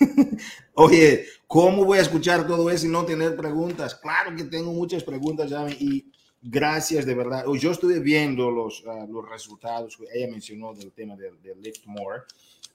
Oye, 0.74 1.26
¿cómo 1.46 1.84
voy 1.84 1.98
a 1.98 2.02
escuchar 2.02 2.46
todo 2.46 2.68
eso 2.70 2.86
y 2.86 2.90
no 2.90 3.04
tener 3.04 3.36
preguntas? 3.36 3.94
Claro 3.94 4.34
que 4.34 4.44
tengo 4.44 4.72
muchas 4.72 5.04
preguntas, 5.04 5.50
Yami, 5.50 5.72
y 5.78 6.11
gracias 6.42 7.06
de 7.06 7.14
verdad. 7.14 7.44
Yo 7.58 7.70
estuve 7.70 8.00
viendo 8.00 8.50
los, 8.50 8.82
ah, 8.86 9.06
los 9.08 9.28
resultados 9.28 9.96
que 9.96 10.06
ella 10.12 10.30
mencionó 10.30 10.74
del 10.74 10.92
tema 10.92 11.16
de, 11.16 11.32
Lift 11.60 11.86
More. 11.86 12.22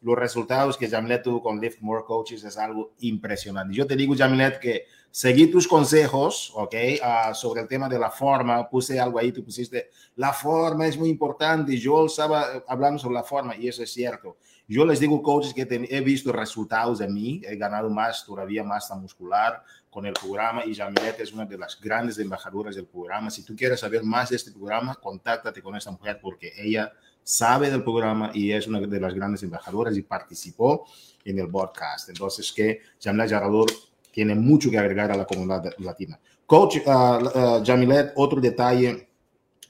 Los 0.01 0.17
resultados 0.17 0.77
que 0.77 0.87
Jamilet 0.87 1.23
tuvo 1.23 1.41
con 1.41 1.59
Lift 1.59 1.81
More 1.81 2.03
Coaches 2.05 2.43
es 2.43 2.57
algo 2.57 2.93
impresionante. 2.99 3.75
Yo 3.75 3.85
te 3.85 3.95
digo, 3.95 4.15
Jamilet, 4.15 4.59
que 4.59 4.85
seguí 5.11 5.47
tus 5.47 5.67
consejos, 5.67 6.51
¿ok? 6.55 6.75
Uh, 7.01 7.33
sobre 7.33 7.61
el 7.61 7.67
tema 7.67 7.89
de 7.89 7.97
la 7.97 8.11
forma, 8.11 8.69
puse 8.69 8.99
algo 8.99 9.17
ahí, 9.17 9.31
tú 9.31 9.43
pusiste, 9.43 9.89
la 10.15 10.31
forma 10.31 10.85
es 10.85 10.97
muy 10.97 11.09
importante, 11.09 11.75
yo 11.77 12.05
estaba 12.05 12.63
hablando 12.67 12.99
sobre 12.99 13.15
la 13.15 13.23
forma, 13.23 13.55
y 13.55 13.67
eso 13.67 13.81
es 13.81 13.91
cierto. 13.91 14.37
Yo 14.67 14.85
les 14.85 14.99
digo, 14.99 15.23
coaches, 15.23 15.53
que 15.53 15.65
he 15.89 16.01
visto 16.01 16.31
resultados 16.31 16.99
de 16.99 17.07
mí, 17.07 17.41
he 17.45 17.55
ganado 17.55 17.89
más, 17.89 18.23
todavía 18.23 18.63
masa 18.63 18.95
muscular 18.95 19.63
con 19.97 20.05
el 20.05 20.13
programa, 20.13 20.63
y 20.63 20.75
Jamilet 20.75 21.19
es 21.21 21.33
una 21.33 21.43
de 21.43 21.57
las 21.57 21.81
grandes 21.81 22.19
embajadoras 22.19 22.75
del 22.75 22.85
programa. 22.85 23.31
Si 23.31 23.41
tú 23.41 23.55
quieres 23.55 23.79
saber 23.79 24.03
más 24.03 24.29
de 24.29 24.35
este 24.35 24.51
programa, 24.51 24.93
contáctate 24.93 25.59
con 25.59 25.75
esta 25.75 25.89
mujer, 25.89 26.19
porque 26.21 26.53
ella 26.55 26.93
sabe 27.23 27.71
del 27.71 27.83
programa 27.83 28.29
y 28.31 28.51
es 28.51 28.67
una 28.67 28.79
de 28.79 28.99
las 28.99 29.15
grandes 29.15 29.41
embajadoras 29.41 29.97
y 29.97 30.03
participó 30.03 30.85
en 31.25 31.39
el 31.39 31.49
podcast. 31.49 32.09
Entonces, 32.09 32.53
que 32.53 32.81
Jamilet 33.01 33.29
Yarador 33.29 33.71
tiene 34.11 34.35
mucho 34.35 34.69
que 34.69 34.77
agregar 34.77 35.11
a 35.11 35.17
la 35.17 35.25
comunidad 35.25 35.63
latina. 35.79 36.19
Coach 36.45 36.77
uh, 36.85 37.65
Jamilet, 37.65 38.13
otro 38.17 38.39
detalle, 38.39 39.09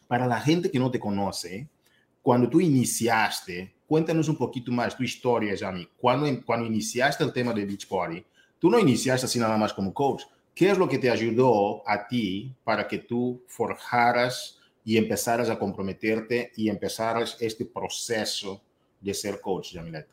para 0.09 0.27
la 0.27 0.41
gente 0.41 0.69
que 0.69 0.77
no 0.77 0.91
te 0.91 0.99
conoce, 0.99 1.69
cuando 2.21 2.49
tú 2.49 2.59
iniciaste, 2.59 3.77
cuéntanos 3.87 4.27
un 4.27 4.35
poquito 4.35 4.73
más 4.73 4.97
tu 4.97 5.03
historia, 5.03 5.55
Jami. 5.57 5.87
Cuando, 5.95 6.27
cuando 6.45 6.65
iniciaste 6.65 7.23
el 7.23 7.31
tema 7.31 7.53
de 7.53 7.63
Beach 7.63 7.87
Party, 7.87 8.25
tú 8.59 8.69
no 8.69 8.79
iniciaste 8.79 9.25
así 9.25 9.39
nada 9.39 9.57
más 9.57 9.73
como 9.73 9.93
coach. 9.93 10.23
¿Qué 10.53 10.71
es 10.71 10.77
lo 10.77 10.89
que 10.89 10.97
te 10.97 11.09
ayudó 11.09 11.83
a 11.87 12.07
ti 12.07 12.51
para 12.63 12.87
que 12.87 12.99
tú 12.99 13.43
forjaras 13.47 14.59
y 14.83 14.97
empezaras 14.97 15.49
a 15.49 15.59
comprometerte 15.59 16.51
y 16.55 16.69
empezaras 16.69 17.37
este 17.39 17.65
proceso 17.65 18.61
de 18.99 19.13
ser 19.13 19.39
coach, 19.39 19.73
Jamilet? 19.73 20.07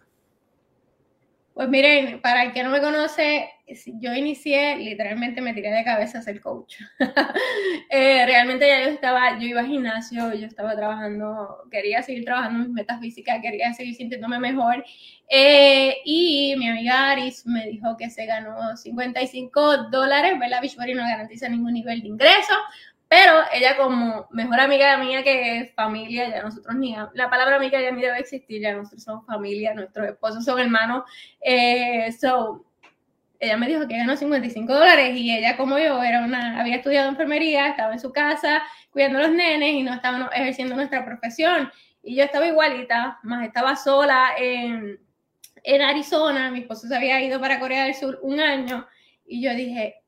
Pues 1.54 1.68
miren, 1.68 2.20
para 2.20 2.44
el 2.44 2.64
no 2.64 2.70
me 2.70 2.80
conoce, 2.80 3.48
yo 3.66 4.14
inicié, 4.14 4.76
literalmente 4.76 5.40
me 5.40 5.54
tiré 5.54 5.70
de 5.70 5.84
cabeza 5.84 6.18
a 6.18 6.22
ser 6.22 6.40
coach. 6.40 6.76
eh, 7.90 8.24
realmente 8.26 8.66
ya 8.66 8.82
yo 8.82 8.90
estaba, 8.90 9.38
yo 9.38 9.46
iba 9.46 9.60
al 9.60 9.66
gimnasio, 9.66 10.34
yo 10.34 10.46
estaba 10.46 10.76
trabajando, 10.76 11.64
quería 11.70 12.02
seguir 12.02 12.24
trabajando 12.24 12.60
mis 12.60 12.68
metas 12.68 13.00
físicas, 13.00 13.40
quería 13.40 13.72
seguir 13.72 13.94
sintiéndome 13.94 14.38
mejor. 14.38 14.84
Eh, 15.28 15.96
y 16.04 16.54
mi 16.58 16.68
amiga 16.68 17.10
Aris 17.12 17.46
me 17.46 17.66
dijo 17.66 17.96
que 17.96 18.10
se 18.10 18.26
ganó 18.26 18.76
55 18.76 19.88
dólares, 19.90 20.38
¿verdad? 20.38 20.60
Beachbody 20.60 20.94
no 20.94 21.02
garantiza 21.02 21.48
ningún 21.48 21.72
nivel 21.72 22.02
de 22.02 22.08
ingreso, 22.08 22.54
pero 23.08 23.42
ella 23.52 23.76
como 23.76 24.26
mejor 24.30 24.60
amiga 24.60 24.96
mía 24.98 25.22
que 25.22 25.72
familia, 25.76 26.28
ya 26.28 26.42
nosotros 26.42 26.74
ni 26.76 26.96
la 27.14 27.30
palabra 27.30 27.56
amiga 27.56 27.80
ya 27.80 27.90
ni 27.92 28.02
debe 28.02 28.18
existir, 28.18 28.60
ya 28.60 28.74
nosotros 28.74 29.04
somos 29.04 29.24
familia, 29.26 29.72
nuestros 29.72 30.08
esposos 30.08 30.44
son 30.44 30.58
hermanos. 30.58 31.04
Eh, 31.40 32.12
so, 32.12 32.64
ella 33.44 33.56
me 33.56 33.68
dijo 33.68 33.86
que 33.86 33.96
ganó 33.96 34.16
55 34.16 34.72
dólares 34.72 35.16
y 35.16 35.34
ella 35.34 35.56
como 35.56 35.78
yo 35.78 36.02
era 36.02 36.24
una, 36.24 36.60
había 36.60 36.76
estudiado 36.76 37.08
enfermería, 37.08 37.68
estaba 37.68 37.92
en 37.92 38.00
su 38.00 38.12
casa 38.12 38.62
cuidando 38.90 39.18
a 39.18 39.22
los 39.22 39.32
nenes 39.32 39.74
y 39.74 39.82
no 39.82 39.94
estábamos 39.94 40.30
ejerciendo 40.32 40.74
nuestra 40.74 41.04
profesión. 41.04 41.70
Y 42.02 42.16
yo 42.16 42.24
estaba 42.24 42.46
igualita, 42.46 43.18
más 43.22 43.46
estaba 43.46 43.76
sola 43.76 44.34
en, 44.38 45.00
en 45.62 45.82
Arizona, 45.82 46.50
mi 46.50 46.60
esposo 46.60 46.86
se 46.86 46.94
había 46.96 47.20
ido 47.22 47.40
para 47.40 47.58
Corea 47.58 47.84
del 47.84 47.94
Sur 47.94 48.18
un 48.22 48.40
año 48.40 48.86
y 49.26 49.42
yo 49.42 49.54
dije, 49.54 50.03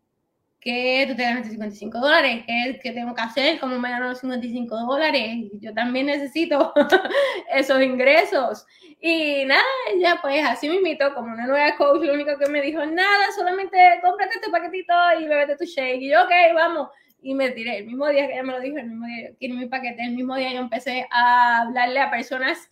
que 0.61 1.05
tú 1.09 1.15
te 1.15 1.23
ganas 1.23 1.47
55 1.47 1.99
dólares, 1.99 2.45
¿qué, 2.47 2.81
¿qué, 2.83 2.93
tengo 2.93 3.15
que 3.15 3.23
hacer? 3.23 3.61
¿Cómo 3.61 3.79
me 3.79 3.89
gano 3.89 4.09
los 4.09 4.19
55 4.19 4.77
dólares? 4.77 5.47
Yo 5.61 5.73
también 5.73 6.07
necesito 6.07 6.73
esos 7.55 7.83
ingresos. 7.83 8.67
Y 9.01 9.45
nada, 9.45 9.63
ella 9.95 10.19
pues 10.21 10.45
así 10.45 10.69
me 10.69 10.77
invitó 10.77 11.15
como 11.15 11.33
una 11.33 11.47
nueva 11.47 11.77
coach, 11.77 12.03
lo 12.03 12.15
único 12.15 12.37
que 12.39 12.49
me 12.49 12.63
dijo, 12.63 12.85
nada, 12.85 13.27
solamente 13.37 13.77
cómprate 14.03 14.39
este 14.39 14.51
paquetito 14.51 14.93
y 15.21 15.27
bébete 15.27 15.57
tu 15.57 15.65
shake. 15.65 16.03
Y 16.03 16.11
yo, 16.11 16.25
ok, 16.25 16.33
vamos. 16.55 16.89
Y 17.23 17.35
me 17.35 17.51
tiré 17.51 17.79
el 17.79 17.87
mismo 17.87 18.09
día 18.09 18.27
que 18.27 18.35
ella 18.35 18.43
me 18.43 18.53
lo 18.53 18.61
dijo, 18.61 18.79
el 18.79 18.87
mismo 18.87 19.07
día, 19.07 19.31
quiero 19.39 19.55
mi 19.55 19.67
paquete, 19.67 20.03
el 20.03 20.15
mismo 20.15 20.37
día 20.37 20.53
yo 20.53 20.61
empecé 20.61 21.07
a 21.11 21.63
hablarle 21.63 22.01
a 22.01 22.11
personas 22.11 22.71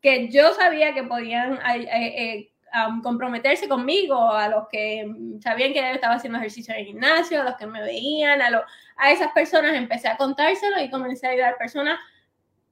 que 0.00 0.28
yo 0.28 0.54
sabía 0.54 0.94
que 0.94 1.02
podían 1.02 1.54
eh, 1.54 1.88
eh, 1.92 2.52
comprometerse 3.02 3.68
conmigo, 3.68 4.30
a 4.32 4.48
los 4.48 4.68
que 4.68 5.10
sabían 5.40 5.72
que 5.72 5.80
yo 5.80 5.86
estaba 5.86 6.14
haciendo 6.14 6.38
ejercicio 6.38 6.74
en 6.74 6.80
el 6.80 6.86
gimnasio, 6.86 7.40
a 7.40 7.44
los 7.44 7.56
que 7.56 7.66
me 7.66 7.82
veían, 7.82 8.40
a, 8.42 8.64
a 8.96 9.10
esas 9.10 9.32
personas 9.32 9.74
empecé 9.74 10.08
a 10.08 10.16
contárselo 10.16 10.80
y 10.80 10.90
comencé 10.90 11.26
a 11.26 11.30
ayudar 11.30 11.56
personas. 11.58 11.98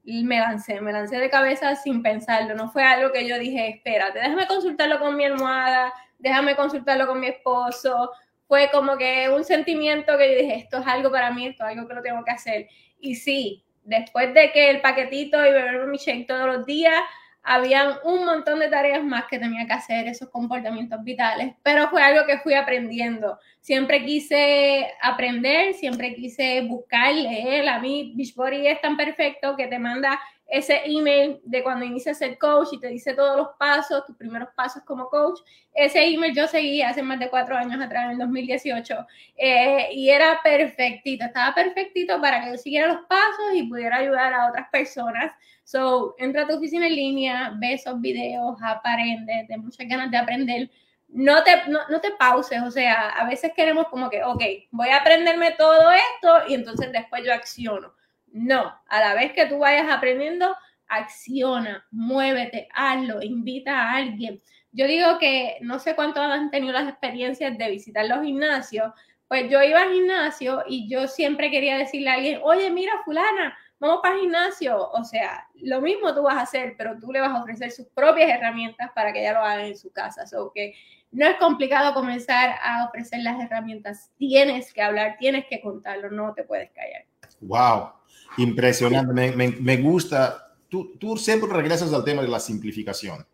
Y 0.04 0.24
me 0.24 0.38
lancé, 0.38 0.80
me 0.80 0.92
lancé 0.92 1.18
de 1.18 1.28
cabeza 1.28 1.74
sin 1.76 2.02
pensarlo. 2.02 2.54
No 2.54 2.70
fue 2.70 2.82
algo 2.82 3.12
que 3.12 3.28
yo 3.28 3.38
dije, 3.38 3.68
espérate, 3.68 4.18
déjame 4.18 4.46
consultarlo 4.46 4.98
con 4.98 5.16
mi 5.16 5.24
almohada, 5.24 5.92
déjame 6.18 6.56
consultarlo 6.56 7.06
con 7.06 7.20
mi 7.20 7.26
esposo. 7.26 8.10
Fue 8.46 8.70
como 8.72 8.96
que 8.96 9.28
un 9.28 9.44
sentimiento 9.44 10.16
que 10.16 10.32
yo 10.32 10.38
dije, 10.40 10.54
esto 10.54 10.78
es 10.78 10.86
algo 10.86 11.10
para 11.10 11.30
mí, 11.30 11.46
esto 11.46 11.64
es 11.64 11.76
algo 11.76 11.86
que 11.86 11.94
lo 11.94 12.02
tengo 12.02 12.24
que 12.24 12.30
hacer. 12.30 12.68
Y 13.00 13.16
sí, 13.16 13.64
después 13.84 14.32
de 14.34 14.50
que 14.52 14.70
el 14.70 14.80
paquetito 14.80 15.38
y 15.44 15.52
beber 15.52 15.86
mi 15.86 15.98
shake 15.98 16.26
todos 16.26 16.46
los 16.46 16.66
días, 16.66 17.02
habían 17.42 17.94
un 18.04 18.24
montón 18.24 18.58
de 18.58 18.68
tareas 18.68 19.02
más 19.02 19.24
que 19.24 19.38
tenía 19.38 19.66
que 19.66 19.72
hacer, 19.72 20.06
esos 20.06 20.28
comportamientos 20.28 21.02
vitales, 21.02 21.54
pero 21.62 21.88
fue 21.88 22.02
algo 22.02 22.26
que 22.26 22.38
fui 22.38 22.54
aprendiendo. 22.54 23.38
Siempre 23.60 24.04
quise 24.04 24.86
aprender, 25.00 25.74
siempre 25.74 26.14
quise 26.14 26.62
buscar, 26.62 27.14
leer. 27.14 27.68
A 27.68 27.78
mí 27.78 28.12
Beachbody 28.16 28.66
es 28.66 28.80
tan 28.80 28.96
perfecto 28.96 29.56
que 29.56 29.66
te 29.66 29.78
manda 29.78 30.20
ese 30.48 30.80
email 30.86 31.40
de 31.44 31.62
cuando 31.62 31.84
inicias 31.84 32.22
el 32.22 32.38
coach 32.38 32.68
y 32.72 32.80
te 32.80 32.88
dice 32.88 33.12
todos 33.12 33.36
los 33.36 33.48
pasos, 33.58 34.06
tus 34.06 34.16
primeros 34.16 34.48
pasos 34.56 34.82
como 34.82 35.10
coach. 35.10 35.40
Ese 35.74 36.02
email 36.06 36.34
yo 36.34 36.48
seguí 36.48 36.80
hace 36.80 37.02
más 37.02 37.18
de 37.18 37.28
cuatro 37.28 37.54
años 37.54 37.80
atrás, 37.80 38.06
en 38.06 38.10
el 38.12 38.18
2018, 38.18 39.06
eh, 39.36 39.88
y 39.92 40.08
era 40.08 40.40
perfectito, 40.42 41.26
estaba 41.26 41.54
perfectito 41.54 42.18
para 42.20 42.42
que 42.42 42.52
yo 42.52 42.56
siguiera 42.56 42.88
los 42.88 43.06
pasos 43.06 43.54
y 43.54 43.64
pudiera 43.64 43.98
ayudar 43.98 44.32
a 44.32 44.48
otras 44.48 44.68
personas. 44.70 45.32
So, 45.64 46.14
entra 46.18 46.44
a 46.44 46.46
tu 46.48 46.56
oficina 46.56 46.86
en 46.86 46.96
línea, 46.96 47.52
ve 47.58 47.74
esos 47.74 48.00
videos, 48.00 48.56
aprende, 48.62 49.44
de 49.46 49.58
muchas 49.58 49.86
ganas 49.86 50.10
de 50.10 50.16
aprender, 50.16 50.70
no 51.08 51.42
te, 51.42 51.68
no, 51.68 51.80
no, 51.90 52.00
te 52.00 52.10
pauses, 52.12 52.62
o 52.62 52.70
sea, 52.70 53.10
a 53.10 53.26
veces 53.26 53.52
queremos 53.54 53.88
como 53.88 54.08
que, 54.08 54.24
ok, 54.24 54.42
voy 54.70 54.88
a 54.88 54.98
aprenderme 54.98 55.52
todo 55.52 55.90
esto 55.90 56.48
y 56.48 56.54
entonces 56.54 56.90
después 56.90 57.22
yo 57.24 57.34
acciono. 57.34 57.92
No, 58.32 58.72
a 58.88 59.00
la 59.00 59.14
vez 59.14 59.32
que 59.32 59.46
tú 59.46 59.58
vayas 59.58 59.90
aprendiendo, 59.90 60.54
acciona, 60.88 61.86
muévete, 61.90 62.68
hazlo, 62.72 63.22
invita 63.22 63.78
a 63.78 63.96
alguien. 63.96 64.42
Yo 64.72 64.86
digo 64.86 65.18
que 65.18 65.58
no 65.60 65.78
sé 65.78 65.94
cuántos 65.94 66.22
han 66.22 66.50
tenido 66.50 66.72
las 66.72 66.88
experiencias 66.88 67.56
de 67.56 67.70
visitar 67.70 68.06
los 68.06 68.22
gimnasios, 68.22 68.92
pues 69.28 69.50
yo 69.50 69.62
iba 69.62 69.82
al 69.82 69.92
gimnasio 69.92 70.64
y 70.66 70.88
yo 70.88 71.06
siempre 71.06 71.50
quería 71.50 71.76
decirle 71.76 72.10
a 72.10 72.14
alguien, 72.14 72.40
oye, 72.42 72.70
mira, 72.70 72.92
fulana, 73.04 73.56
vamos 73.78 74.00
para 74.02 74.14
el 74.14 74.22
gimnasio. 74.22 74.90
O 74.90 75.04
sea, 75.04 75.46
lo 75.54 75.80
mismo 75.82 76.14
tú 76.14 76.22
vas 76.22 76.36
a 76.36 76.42
hacer, 76.42 76.74
pero 76.78 76.98
tú 76.98 77.12
le 77.12 77.20
vas 77.20 77.30
a 77.30 77.42
ofrecer 77.42 77.70
sus 77.70 77.86
propias 77.88 78.30
herramientas 78.30 78.90
para 78.94 79.12
que 79.12 79.20
ella 79.20 79.34
lo 79.34 79.44
haga 79.44 79.66
en 79.66 79.76
su 79.76 79.92
casa. 79.92 80.24
O 80.40 80.50
que 80.50 80.74
no 81.10 81.26
es 81.26 81.36
complicado 81.36 81.92
comenzar 81.92 82.56
a 82.62 82.86
ofrecer 82.86 83.20
las 83.20 83.38
herramientas. 83.40 84.10
Tienes 84.16 84.72
que 84.72 84.82
hablar, 84.82 85.16
tienes 85.18 85.46
que 85.46 85.60
contarlo, 85.60 86.10
no 86.10 86.32
te 86.32 86.44
puedes 86.44 86.70
callar. 86.70 87.04
Wow, 87.40 87.92
impresionante. 88.36 89.12
Me, 89.60 89.76
gusta. 89.78 90.54
Tú, 90.68 91.16
siempre 91.16 91.48
regresas 91.50 91.92
al 91.92 92.04
tema 92.04 92.22
de 92.22 92.28
la 92.28 92.40
simplificación. 92.40 93.26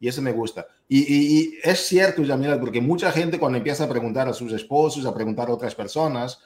Y 0.00 0.08
eso 0.08 0.22
me 0.22 0.32
gusta. 0.32 0.66
Y, 0.88 1.00
y, 1.00 1.58
es 1.62 1.86
cierto, 1.86 2.22
Yamila, 2.22 2.60
porque 2.60 2.80
mucha 2.80 3.10
gente 3.10 3.38
cuando 3.38 3.58
empieza 3.58 3.84
a 3.84 3.88
preguntar 3.88 4.28
a 4.28 4.32
sus 4.32 4.52
esposos, 4.52 5.04
a 5.04 5.14
preguntar 5.14 5.48
a 5.48 5.52
otras 5.52 5.74
personas, 5.74 6.38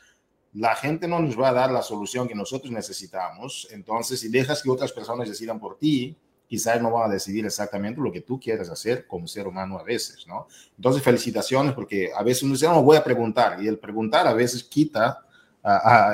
la 0.54 0.74
gente 0.74 1.08
no 1.08 1.20
nos 1.20 1.38
va 1.38 1.50
a 1.50 1.52
dar 1.52 1.70
la 1.70 1.82
solución 1.82 2.28
que 2.28 2.34
nosotros 2.34 2.70
necesitamos. 2.70 3.68
Entonces, 3.70 4.20
si 4.20 4.28
dejas 4.28 4.62
que 4.62 4.70
otras 4.70 4.92
personas 4.92 5.28
decidan 5.28 5.58
por 5.58 5.78
ti, 5.78 6.16
quizás 6.46 6.82
no 6.82 6.90
van 6.90 7.10
a 7.10 7.14
decidir 7.14 7.46
exactamente 7.46 8.00
lo 8.00 8.12
que 8.12 8.20
tú 8.20 8.38
quieres 8.38 8.68
hacer 8.68 9.06
como 9.06 9.26
ser 9.26 9.46
humano 9.46 9.78
a 9.78 9.82
veces, 9.82 10.26
¿no? 10.26 10.46
Entonces, 10.76 11.02
felicitaciones 11.02 11.72
porque 11.72 12.10
a 12.14 12.22
veces 12.22 12.42
uno 12.42 12.52
dice, 12.52 12.66
no, 12.66 12.82
voy 12.82 12.98
a 12.98 13.04
preguntar 13.04 13.62
y 13.62 13.68
el 13.68 13.78
preguntar 13.78 14.26
a 14.26 14.34
veces 14.34 14.62
quita 14.62 15.24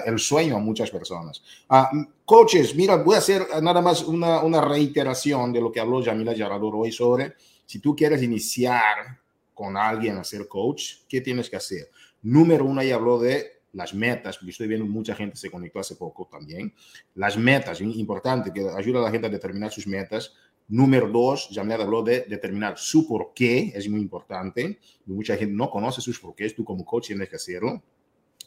el 0.04 0.18
sueño 0.18 0.56
a 0.56 0.60
muchas 0.60 0.90
personas. 0.90 1.42
Uh, 1.70 2.04
coaches, 2.24 2.74
mira, 2.74 2.96
voy 2.96 3.14
a 3.14 3.18
hacer 3.18 3.46
nada 3.62 3.80
más 3.80 4.02
una, 4.02 4.42
una 4.42 4.60
reiteración 4.60 5.52
de 5.52 5.60
lo 5.60 5.72
que 5.72 5.80
habló 5.80 6.02
Yamila 6.02 6.34
Yarador 6.34 6.74
hoy 6.76 6.92
sobre 6.92 7.34
si 7.68 7.80
tú 7.80 7.94
quieres 7.94 8.22
iniciar 8.22 9.20
con 9.52 9.76
alguien 9.76 10.16
a 10.16 10.24
ser 10.24 10.48
coach, 10.48 11.00
¿qué 11.08 11.20
tienes 11.20 11.50
que 11.50 11.56
hacer? 11.56 11.90
Número 12.22 12.64
uno, 12.64 12.80
ahí 12.80 12.90
habló 12.90 13.18
de 13.18 13.58
las 13.72 13.92
metas, 13.92 14.38
porque 14.38 14.52
estoy 14.52 14.68
viendo 14.68 14.86
mucha 14.86 15.14
gente 15.14 15.36
se 15.36 15.50
conectó 15.50 15.80
hace 15.80 15.96
poco 15.96 16.28
también. 16.30 16.72
Las 17.14 17.36
metas, 17.36 17.80
importante, 17.80 18.52
que 18.52 18.66
ayuda 18.74 19.00
a 19.00 19.02
la 19.02 19.10
gente 19.10 19.26
a 19.26 19.30
determinar 19.30 19.70
sus 19.70 19.86
metas. 19.86 20.32
Número 20.68 21.08
dos, 21.08 21.50
me 21.62 21.74
habló 21.74 22.02
de 22.02 22.22
determinar 22.22 22.78
su 22.78 23.06
por 23.06 23.32
qué, 23.34 23.72
es 23.74 23.88
muy 23.88 24.00
importante. 24.00 24.78
Mucha 25.04 25.36
gente 25.36 25.54
no 25.54 25.68
conoce 25.68 26.00
sus 26.00 26.18
porqués, 26.18 26.54
tú 26.54 26.64
como 26.64 26.84
coach 26.84 27.08
tienes 27.08 27.28
que 27.28 27.36
hacerlo. 27.36 27.82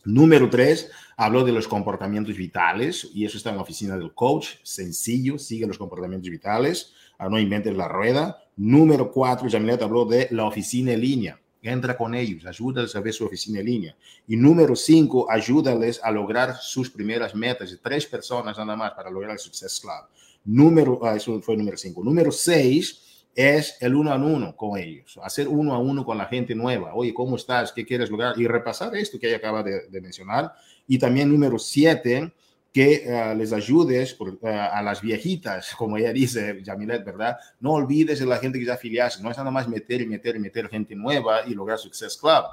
Número 0.04 0.50
tres, 0.50 0.90
habló 1.16 1.44
de 1.44 1.52
los 1.52 1.68
comportamientos 1.68 2.36
vitales 2.36 3.10
y 3.14 3.26
eso 3.26 3.38
está 3.38 3.52
en 3.52 3.58
la 3.58 3.62
oficina 3.62 3.98
del 3.98 4.14
coach. 4.14 4.56
Sencillo, 4.64 5.38
sigue 5.38 5.68
los 5.68 5.78
comportamientos 5.78 6.30
vitales, 6.30 6.94
no 7.20 7.40
inventes 7.40 7.76
la 7.76 7.88
rueda. 7.88 8.44
Número 8.58 9.12
cuatro, 9.12 9.50
Jamilet 9.50 9.82
habló 9.82 10.06
de 10.06 10.28
la 10.32 10.46
oficina 10.46 10.94
en 10.94 11.02
línea 11.02 11.42
entra 11.62 11.96
con 11.96 12.16
ellos, 12.16 12.46
ayúdales 12.46 12.96
a 12.96 13.02
ver 13.02 13.14
su 13.14 13.26
oficina 13.26 13.60
en 13.60 13.66
línea. 13.66 13.96
Y 14.28 14.36
número 14.36 14.76
cinco, 14.76 15.30
ayúdales 15.30 16.00
a 16.04 16.12
lograr 16.12 16.56
sus 16.60 16.90
primeras 16.90 17.36
metas. 17.36 17.78
Tres 17.82 18.06
personas 18.06 18.58
nada 18.58 18.76
más 18.76 18.92
para 18.94 19.12
lograr 19.12 19.34
el 19.34 19.40
Success 19.40 19.80
Club. 19.80 20.10
Número, 20.46 21.00
ah, 21.04 21.16
eso 21.16 21.40
fue 21.42 21.56
número 21.56 21.78
cinco. 21.78 22.04
Número 22.04 22.32
seis 22.32 23.11
es 23.36 23.78
el 23.80 23.96
uno 23.96 24.12
a 24.12 24.16
uno 24.16 24.56
con 24.56 24.78
ellos, 24.78 25.20
hacer 25.24 25.48
uno 25.48 25.74
a 25.74 25.80
uno 25.80 26.06
con 26.06 26.18
la 26.18 26.26
gente 26.26 26.54
nueva. 26.54 26.94
Oye, 26.94 27.14
¿cómo 27.14 27.36
estás? 27.36 27.72
¿Qué 27.72 27.86
quieres 27.86 28.10
lograr? 28.10 28.38
Y 28.40 28.48
repasar 28.48 28.96
esto 28.96 29.20
que 29.20 29.28
ella 29.28 29.38
acaba 29.38 29.64
de, 29.64 30.02
mencionar. 30.02 30.54
Y 30.88 30.98
también 31.00 31.30
número 31.30 31.58
siete, 31.58 32.34
que 32.74 33.06
uh, 33.06 33.38
les 33.38 33.52
ayudes 33.54 34.18
uh, 34.20 34.38
a 34.44 34.82
las 34.82 35.02
viejitas, 35.02 35.74
como 35.78 35.98
ella 35.98 36.12
dice, 36.14 36.62
Jamilet, 36.64 37.04
¿verdad? 37.04 37.38
No 37.60 37.72
olvides 37.74 38.20
de 38.20 38.26
la 38.26 38.38
gente 38.38 38.60
que 38.60 38.66
ya 38.66 38.74
afiliaste, 38.74 39.24
no 39.24 39.32
es 39.32 39.38
nada 39.38 39.52
más 39.52 39.68
meter 39.68 40.02
y 40.02 40.06
meter 40.06 40.36
y 40.36 40.40
meter 40.40 40.70
gente 40.70 40.96
nueva 40.96 41.42
y 41.48 41.54
lograr 41.54 41.78
Success 41.78 42.18
Club. 42.18 42.46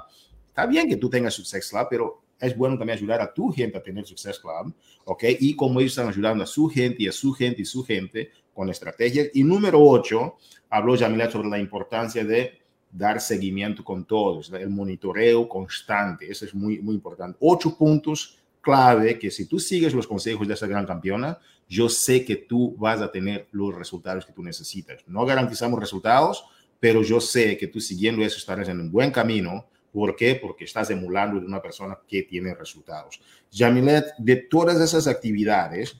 Está 0.47 0.65
bien 0.65 0.87
que 0.89 0.97
tú 0.97 1.09
tengas 1.09 1.33
Success 1.33 1.69
Club, 1.69 1.87
pero 1.89 2.21
es 2.39 2.55
bueno 2.55 2.77
también 2.77 2.97
ayudar 2.97 3.21
a 3.21 3.33
tu 3.33 3.51
gente 3.51 3.77
a 3.77 3.83
tener 3.83 4.05
Success 4.05 4.39
Club, 4.39 4.73
¿ok? 5.05 5.23
Y 5.39 5.55
como 5.55 5.79
ellos 5.79 5.91
están 5.91 6.07
ayudando 6.07 6.43
a 6.43 6.47
su 6.47 6.69
gente 6.69 7.03
y 7.03 7.07
a 7.07 7.11
su 7.11 7.33
gente 7.33 7.61
y 7.61 7.65
su 7.65 7.83
gente 7.83 8.31
con 8.59 8.69
estrategias. 8.69 9.29
Y 9.35 9.45
número 9.45 9.81
ocho, 9.81 10.35
habló 10.69 10.97
Jamilet 10.97 11.31
sobre 11.31 11.47
la 11.47 11.59
importancia 11.59 12.25
de 12.25 12.59
dar 12.91 13.21
seguimiento 13.21 13.85
con 13.85 14.03
todos, 14.03 14.51
el 14.51 14.67
monitoreo 14.67 15.47
constante, 15.47 16.29
eso 16.29 16.43
es 16.43 16.53
muy, 16.53 16.79
muy 16.79 16.95
importante. 16.95 17.37
Ocho 17.39 17.77
puntos 17.77 18.37
clave 18.59 19.17
que 19.17 19.31
si 19.31 19.45
tú 19.45 19.59
sigues 19.59 19.93
los 19.93 20.05
consejos 20.05 20.45
de 20.45 20.55
esa 20.55 20.67
gran 20.67 20.85
campeona, 20.85 21.39
yo 21.69 21.87
sé 21.87 22.25
que 22.25 22.35
tú 22.35 22.75
vas 22.77 22.99
a 22.99 23.09
tener 23.09 23.47
los 23.53 23.73
resultados 23.73 24.25
que 24.25 24.33
tú 24.33 24.43
necesitas. 24.43 25.05
No 25.07 25.25
garantizamos 25.25 25.79
resultados, 25.79 26.43
pero 26.81 27.01
yo 27.01 27.21
sé 27.21 27.57
que 27.57 27.67
tú 27.67 27.79
siguiendo 27.79 28.25
eso 28.25 28.39
estarás 28.39 28.67
en 28.67 28.81
un 28.81 28.91
buen 28.91 29.11
camino. 29.11 29.67
¿Por 29.93 30.17
qué? 30.17 30.35
Porque 30.35 30.65
estás 30.65 30.89
emulando 30.89 31.39
de 31.39 31.45
una 31.45 31.61
persona 31.61 31.97
que 32.05 32.23
tiene 32.23 32.53
resultados. 32.53 33.21
Jamilet, 33.53 34.15
de 34.17 34.35
todas 34.35 34.81
esas 34.81 35.07
actividades, 35.07 35.95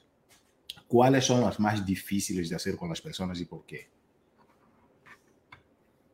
¿cuáles 0.89 1.23
son 1.23 1.41
las 1.41 1.59
más 1.59 1.85
difíciles 1.85 2.49
de 2.49 2.55
hacer 2.55 2.75
con 2.75 2.89
las 2.89 2.99
personas 2.99 3.39
y 3.39 3.45
por 3.45 3.65
qué? 3.65 3.87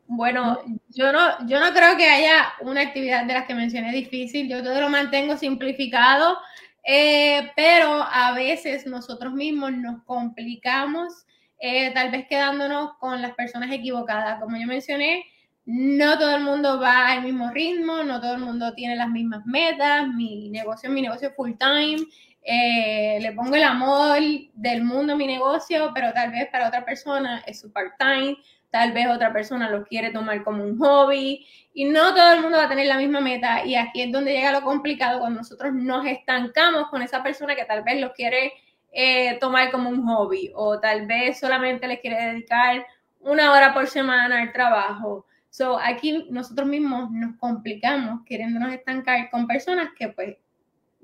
Bueno, 0.07 0.59
yo 0.89 1.11
no, 1.11 1.47
yo 1.47 1.59
no 1.59 1.73
creo 1.73 1.97
que 1.97 2.07
haya 2.07 2.53
una 2.61 2.81
actividad 2.81 3.25
de 3.25 3.33
las 3.33 3.47
que 3.47 3.55
mencioné 3.55 3.91
difícil, 3.91 4.47
yo 4.47 4.61
todo 4.61 4.79
lo 4.81 4.89
mantengo 4.89 5.35
simplificado, 5.35 6.37
eh, 6.83 7.51
pero 7.55 8.03
a 8.03 8.33
veces 8.33 8.85
nosotros 8.85 9.33
mismos 9.33 9.71
nos 9.71 10.03
complicamos, 10.03 11.25
eh, 11.57 11.91
tal 11.93 12.11
vez 12.11 12.27
quedándonos 12.27 12.97
con 12.99 13.19
las 13.21 13.33
personas 13.33 13.71
equivocadas. 13.71 14.39
Como 14.39 14.57
yo 14.57 14.67
mencioné, 14.67 15.25
no 15.65 16.19
todo 16.19 16.35
el 16.35 16.43
mundo 16.43 16.79
va 16.79 17.07
al 17.07 17.23
mismo 17.23 17.49
ritmo, 17.49 18.03
no 18.03 18.21
todo 18.21 18.35
el 18.35 18.41
mundo 18.41 18.73
tiene 18.73 18.95
las 18.95 19.09
mismas 19.09 19.43
metas, 19.45 20.07
mi 20.09 20.49
negocio 20.49 20.91
mi 20.91 21.01
negocio 21.01 21.31
full 21.35 21.53
time, 21.57 22.05
eh, 22.45 23.17
le 23.19 23.31
pongo 23.33 23.55
el 23.55 23.63
amor 23.63 24.19
del 24.53 24.83
mundo 24.83 25.13
a 25.13 25.17
mi 25.17 25.27
negocio, 25.27 25.91
pero 25.93 26.13
tal 26.13 26.31
vez 26.31 26.47
para 26.51 26.67
otra 26.67 26.85
persona 26.85 27.43
es 27.45 27.59
su 27.59 27.73
part 27.73 27.97
time 27.97 28.37
tal 28.75 28.91
vez 28.91 29.07
otra 29.07 29.31
persona 29.31 29.69
lo 29.69 29.85
quiere 29.85 30.11
tomar 30.11 30.43
como 30.43 30.61
un 30.61 30.77
hobby 30.77 31.47
y 31.73 31.85
no 31.85 32.13
todo 32.13 32.33
el 32.33 32.41
mundo 32.41 32.57
va 32.57 32.65
a 32.65 32.67
tener 32.67 32.87
la 32.87 32.97
misma 32.97 33.21
meta 33.21 33.65
y 33.65 33.75
aquí 33.75 34.01
es 34.01 34.11
donde 34.11 34.33
llega 34.33 34.51
lo 34.51 34.63
complicado 34.63 35.19
cuando 35.19 35.39
nosotros 35.39 35.73
nos 35.73 36.05
estancamos 36.05 36.89
con 36.89 37.01
esa 37.01 37.23
persona 37.23 37.55
que 37.55 37.63
tal 37.63 37.83
vez 37.83 38.01
lo 38.01 38.11
quiere 38.11 38.51
eh, 38.91 39.37
tomar 39.39 39.71
como 39.71 39.89
un 39.89 40.05
hobby 40.05 40.51
o 40.53 40.77
tal 40.81 41.07
vez 41.07 41.39
solamente 41.39 41.87
le 41.87 42.01
quiere 42.01 42.21
dedicar 42.21 42.85
una 43.21 43.53
hora 43.53 43.73
por 43.73 43.87
semana 43.87 44.41
al 44.41 44.51
trabajo. 44.51 45.25
So, 45.49 45.79
aquí 45.79 46.27
nosotros 46.29 46.67
mismos 46.67 47.09
nos 47.11 47.37
complicamos 47.37 48.25
queriéndonos 48.25 48.73
estancar 48.73 49.29
con 49.29 49.47
personas 49.47 49.87
que 49.97 50.09
pues 50.09 50.35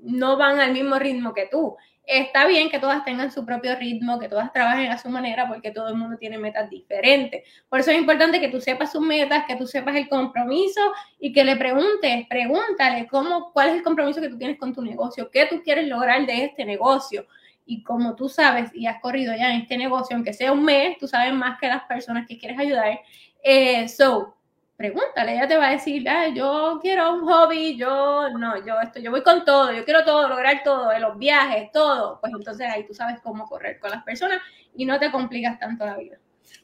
no 0.02 0.36
van 0.36 0.60
al 0.60 0.72
mismo 0.72 0.98
ritmo 0.98 1.32
que 1.32 1.48
tú 1.50 1.76
Está 2.04 2.46
bien 2.46 2.68
que 2.68 2.80
todas 2.80 3.04
tengan 3.04 3.30
su 3.30 3.46
propio 3.46 3.76
ritmo, 3.76 4.18
que 4.18 4.28
todas 4.28 4.52
trabajen 4.52 4.90
a 4.90 4.98
su 4.98 5.08
manera, 5.08 5.46
porque 5.46 5.70
todo 5.70 5.88
el 5.88 5.94
mundo 5.94 6.16
tiene 6.18 6.36
metas 6.36 6.68
diferentes. 6.68 7.44
Por 7.68 7.78
eso 7.78 7.92
es 7.92 7.98
importante 7.98 8.40
que 8.40 8.48
tú 8.48 8.60
sepas 8.60 8.90
sus 8.90 9.02
metas, 9.02 9.44
que 9.46 9.54
tú 9.54 9.68
sepas 9.68 9.94
el 9.94 10.08
compromiso 10.08 10.80
y 11.20 11.32
que 11.32 11.44
le 11.44 11.54
preguntes, 11.56 12.26
pregúntale 12.28 13.06
cómo, 13.06 13.52
cuál 13.52 13.68
es 13.68 13.74
el 13.76 13.82
compromiso 13.84 14.20
que 14.20 14.28
tú 14.28 14.36
tienes 14.36 14.58
con 14.58 14.74
tu 14.74 14.82
negocio, 14.82 15.30
qué 15.30 15.46
tú 15.46 15.62
quieres 15.62 15.86
lograr 15.86 16.26
de 16.26 16.44
este 16.46 16.64
negocio. 16.64 17.26
Y 17.64 17.84
como 17.84 18.16
tú 18.16 18.28
sabes 18.28 18.74
y 18.74 18.86
has 18.86 19.00
corrido 19.00 19.34
ya 19.36 19.54
en 19.54 19.60
este 19.62 19.78
negocio, 19.78 20.16
aunque 20.16 20.32
sea 20.32 20.50
un 20.50 20.64
mes, 20.64 20.98
tú 20.98 21.06
sabes 21.06 21.32
más 21.32 21.60
que 21.60 21.68
las 21.68 21.84
personas 21.84 22.26
que 22.26 22.36
quieres 22.36 22.58
ayudar. 22.58 22.98
Eh, 23.44 23.88
so, 23.88 24.34
pregúntale, 24.76 25.34
ella 25.34 25.46
te 25.46 25.56
va 25.56 25.68
a 25.68 25.72
decir, 25.72 26.04
yo 26.34 26.78
quiero 26.82 27.14
un 27.14 27.20
hobby, 27.26 27.76
yo 27.76 28.30
no, 28.30 28.64
yo 28.64 28.80
esto, 28.80 29.00
yo 29.00 29.10
voy 29.10 29.22
con 29.22 29.44
todo, 29.44 29.72
yo 29.72 29.84
quiero 29.84 30.04
todo, 30.04 30.28
lograr 30.28 30.62
todo, 30.64 30.98
los 30.98 31.18
viajes, 31.18 31.70
todo. 31.72 32.18
Pues 32.20 32.32
entonces 32.32 32.66
ahí 32.68 32.86
tú 32.86 32.94
sabes 32.94 33.20
cómo 33.22 33.46
correr 33.46 33.78
con 33.78 33.90
las 33.90 34.02
personas 34.02 34.40
y 34.74 34.84
no 34.84 34.98
te 34.98 35.10
complicas 35.10 35.58
tanto 35.58 35.86
la 35.86 35.96
vida. 35.96 36.18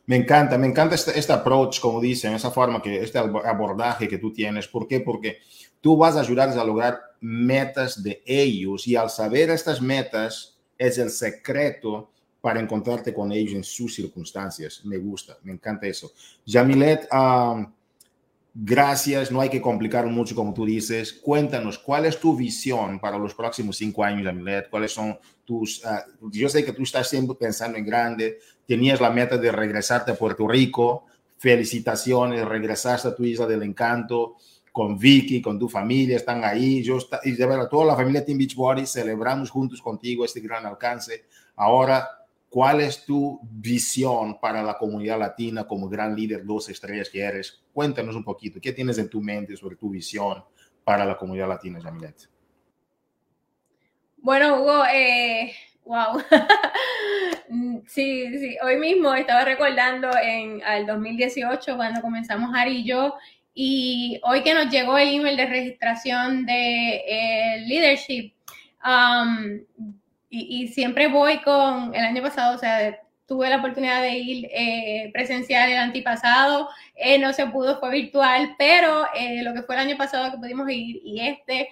Me 0.07 0.16
encanta, 0.16 0.57
me 0.59 0.66
encanta 0.66 0.94
este, 0.94 1.18
este 1.18 1.33
approach, 1.33 1.81
como 1.81 2.01
dicen, 2.01 2.35
esa 2.35 2.51
forma 2.51 2.81
que, 2.83 3.03
este 3.03 3.18
abordaje 3.18 4.09
que 4.09 4.18
tú 4.18 4.33
tienes. 4.33 4.66
¿Por 4.66 4.88
qué? 4.88 5.01
Porque 5.01 5.38
tú 5.81 5.97
vas 5.97 6.16
a 6.16 6.21
ayudarles 6.21 6.57
a 6.57 6.64
lograr 6.64 6.99
metas 7.21 8.03
de 8.03 8.23
ellos 8.27 8.87
y 8.87 8.97
al 8.97 9.11
saber 9.11 9.51
estas 9.51 9.81
metas 9.81 10.59
es 10.77 10.99
el 10.99 11.11
secreto 11.11 12.11
para 12.40 12.61
encontrarte 12.61 13.12
con 13.12 13.33
ellos 13.33 13.55
en 13.55 13.64
sus 13.64 13.94
circunstancias. 13.94 14.83
Me 14.85 14.97
gusta, 14.97 15.37
me 15.42 15.53
encanta 15.53 15.87
eso. 15.87 16.12
Jamilet, 16.47 17.09
um, 17.12 17.73
Gracias, 18.54 19.30
no 19.30 19.40
hay 19.40 19.50
que 19.50 19.61
complicar 19.61 20.06
mucho 20.06 20.34
como 20.34 20.52
tú 20.52 20.64
dices. 20.64 21.12
Cuéntanos, 21.12 21.78
¿cuál 21.78 22.06
es 22.06 22.18
tu 22.18 22.37
visión 22.37 22.98
para 22.98 23.18
los 23.18 23.34
próximos 23.34 23.76
cinco 23.76 24.02
años, 24.02 24.26
Amilet? 24.26 24.68
¿Cuáles 24.68 24.92
son 24.92 25.18
tus... 25.44 25.84
Uh, 25.84 26.30
yo 26.30 26.48
sé 26.48 26.64
que 26.64 26.72
tú 26.72 26.82
estás 26.82 27.08
siempre 27.08 27.37
pensando 27.37 27.78
en 27.78 27.87
grande, 27.87 28.38
tenías 28.66 29.00
la 29.00 29.11
meta 29.11 29.37
de 29.37 29.52
regresarte 29.52 30.11
a 30.11 30.16
Puerto 30.16 30.48
Rico, 30.48 31.04
felicitaciones, 31.37 32.44
regresaste 32.44 33.08
a 33.08 33.14
tu 33.14 33.24
isla 33.24 33.46
del 33.46 33.62
encanto 33.62 34.37
con 34.72 34.98
Vicky, 34.98 35.42
con 35.42 35.58
tu 35.58 35.68
familia, 35.68 36.16
están 36.16 36.44
ahí. 36.44 36.82
Yo 36.82 36.98
y 37.24 37.32
de 37.32 37.46
verdad, 37.46 37.68
toda 37.68 37.87
la 37.87 37.96
familia 37.96 38.24
Team 38.24 38.38
Beachbody 38.38 38.87
celebramos 38.87 39.50
juntos 39.50 39.82
contigo 39.82 40.24
este 40.24 40.40
gran 40.40 40.66
alcance. 40.66 41.24
Ahora, 41.56 42.06
¿cuál 42.48 42.80
es 42.80 43.04
tu 43.04 43.40
visión 43.42 44.38
para 44.40 44.62
la 44.62 44.78
comunidad 44.78 45.18
latina 45.18 45.66
como 45.66 45.88
gran 45.88 46.14
líder, 46.14 46.44
dos 46.44 46.68
estrellas 46.68 47.08
que 47.11 47.20
eres? 47.20 47.61
Cuéntanos 47.78 48.16
un 48.16 48.24
poquito, 48.24 48.58
¿qué 48.60 48.72
tienes 48.72 48.98
en 48.98 49.08
tu 49.08 49.20
mente 49.20 49.56
sobre 49.56 49.76
tu 49.76 49.90
visión 49.90 50.42
para 50.82 51.04
la 51.04 51.16
comunidad 51.16 51.46
latina, 51.46 51.78
Jamilet? 51.80 52.28
Bueno, 54.16 54.60
Hugo, 54.60 54.82
eh, 54.92 55.54
wow. 55.84 56.20
sí, 57.86 58.36
sí, 58.36 58.56
hoy 58.64 58.78
mismo 58.78 59.14
estaba 59.14 59.44
recordando 59.44 60.10
en 60.20 60.60
el 60.60 60.86
2018 60.86 61.76
cuando 61.76 62.00
comenzamos 62.00 62.50
Ari 62.52 62.78
y 62.78 62.84
yo 62.84 63.14
y 63.54 64.20
hoy 64.24 64.42
que 64.42 64.54
nos 64.54 64.70
llegó 64.70 64.98
el 64.98 65.14
email 65.14 65.36
de 65.36 65.46
registración 65.46 66.46
de 66.46 66.96
eh, 67.06 67.64
leadership 67.68 68.34
um, 68.84 69.60
y, 70.28 70.64
y, 70.64 70.66
siempre 70.66 71.06
voy 71.06 71.40
con 71.42 71.94
el 71.94 72.04
año 72.04 72.22
pasado, 72.22 72.56
o 72.56 72.58
sea, 72.58 72.98
tuve 73.28 73.50
la 73.50 73.58
oportunidad 73.58 74.00
de 74.00 74.16
ir 74.16 74.48
eh, 74.50 75.10
presencial 75.12 75.70
el 75.70 75.76
antipasado, 75.76 76.70
eh, 76.94 77.18
no 77.18 77.34
se 77.34 77.46
pudo, 77.46 77.78
fue 77.78 77.90
virtual, 77.90 78.54
pero 78.56 79.04
eh, 79.14 79.42
lo 79.42 79.52
que 79.52 79.62
fue 79.62 79.74
el 79.74 79.82
año 79.82 79.98
pasado 79.98 80.32
que 80.32 80.38
pudimos 80.38 80.68
ir 80.70 80.98
y 81.04 81.20
este, 81.20 81.68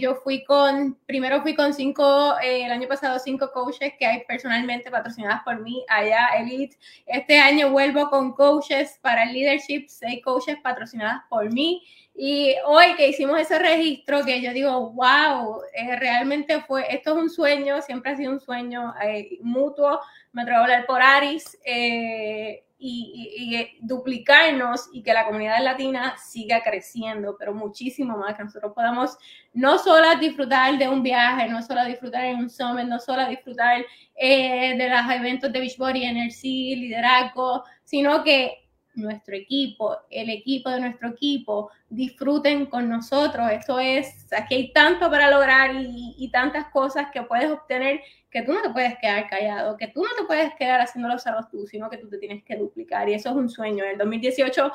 yo 0.00 0.14
fui 0.24 0.42
con, 0.42 0.96
primero 1.04 1.42
fui 1.42 1.54
con 1.54 1.74
cinco, 1.74 2.36
el 2.42 2.72
año 2.72 2.88
pasado 2.88 3.18
cinco 3.18 3.50
coaches 3.52 3.92
que 3.98 4.06
hay 4.06 4.24
personalmente 4.26 4.90
patrocinadas 4.90 5.42
por 5.44 5.60
mí 5.60 5.84
allá, 5.88 6.28
Elite. 6.38 6.78
Este 7.04 7.38
año 7.38 7.70
vuelvo 7.70 8.08
con 8.08 8.32
coaches 8.32 8.98
para 9.02 9.24
el 9.24 9.34
leadership, 9.34 9.88
seis 9.88 10.22
coaches 10.24 10.56
patrocinadas 10.62 11.22
por 11.28 11.52
mí. 11.52 11.82
Y 12.14 12.54
hoy 12.64 12.94
que 12.96 13.08
hicimos 13.08 13.38
ese 13.38 13.58
registro, 13.58 14.24
que 14.24 14.40
yo 14.40 14.54
digo, 14.54 14.92
wow, 14.92 15.60
realmente 15.98 16.62
fue, 16.62 16.86
esto 16.88 17.10
es 17.10 17.16
un 17.18 17.28
sueño, 17.28 17.82
siempre 17.82 18.12
ha 18.12 18.16
sido 18.16 18.32
un 18.32 18.40
sueño 18.40 18.94
mutuo 19.42 20.00
me 20.36 20.42
atrevo 20.42 20.58
a 20.58 20.62
hablar 20.64 20.84
por 20.84 21.00
Aris, 21.00 21.58
eh, 21.64 22.62
y, 22.78 23.78
duplicarnos 23.80 24.90
y 24.92 25.02
que 25.02 25.14
la 25.14 25.24
comunidad 25.24 25.64
latina 25.64 26.14
siga 26.18 26.62
creciendo, 26.62 27.36
pero 27.38 27.54
muchísimo 27.54 28.18
más, 28.18 28.36
que 28.36 28.44
nosotros 28.44 28.74
podamos 28.74 29.16
no 29.54 29.78
solo 29.78 30.14
disfrutar 30.20 30.76
de 30.76 30.90
un 30.90 31.02
viaje, 31.02 31.48
no 31.48 31.62
solo 31.62 31.86
disfrutar 31.86 32.26
en 32.26 32.36
un 32.36 32.50
summit, 32.50 32.84
no 32.84 32.98
solo 32.98 33.26
disfrutar 33.30 33.82
eh, 34.14 34.76
de 34.76 34.90
los 34.90 35.10
eventos 35.10 35.50
de 35.50 35.58
Beachbody, 35.58 36.04
NRC, 36.04 36.42
liderazgo, 36.42 37.64
sino 37.84 38.22
que 38.22 38.65
nuestro 38.96 39.36
equipo, 39.36 39.96
el 40.10 40.30
equipo 40.30 40.70
de 40.70 40.80
nuestro 40.80 41.10
equipo, 41.10 41.70
disfruten 41.88 42.66
con 42.66 42.88
nosotros. 42.88 43.50
Esto 43.50 43.78
es, 43.78 44.26
aquí 44.32 44.54
hay 44.54 44.72
tanto 44.72 45.10
para 45.10 45.30
lograr 45.30 45.70
y, 45.74 46.28
tantas 46.32 46.66
cosas 46.66 47.06
que 47.12 47.22
puedes 47.22 47.50
obtener 47.50 48.00
que 48.30 48.42
tú 48.42 48.52
no 48.52 48.60
te 48.60 48.70
puedes 48.70 48.98
quedar 48.98 49.28
callado, 49.28 49.76
que 49.76 49.86
tú 49.88 50.02
no 50.02 50.10
te 50.18 50.24
puedes 50.24 50.54
quedar 50.56 50.80
haciendo 50.80 51.08
los 51.08 51.22
cerros 51.22 51.48
tú, 51.48 51.66
sino 51.66 51.88
que 51.88 51.96
tú 51.96 52.08
te 52.08 52.18
tienes 52.18 52.42
que 52.42 52.56
duplicar. 52.56 53.08
Y 53.08 53.14
eso 53.14 53.30
es 53.30 53.36
un 53.36 53.48
sueño. 53.48 53.84
En 53.84 53.92
el 53.92 53.98
2018, 53.98 54.72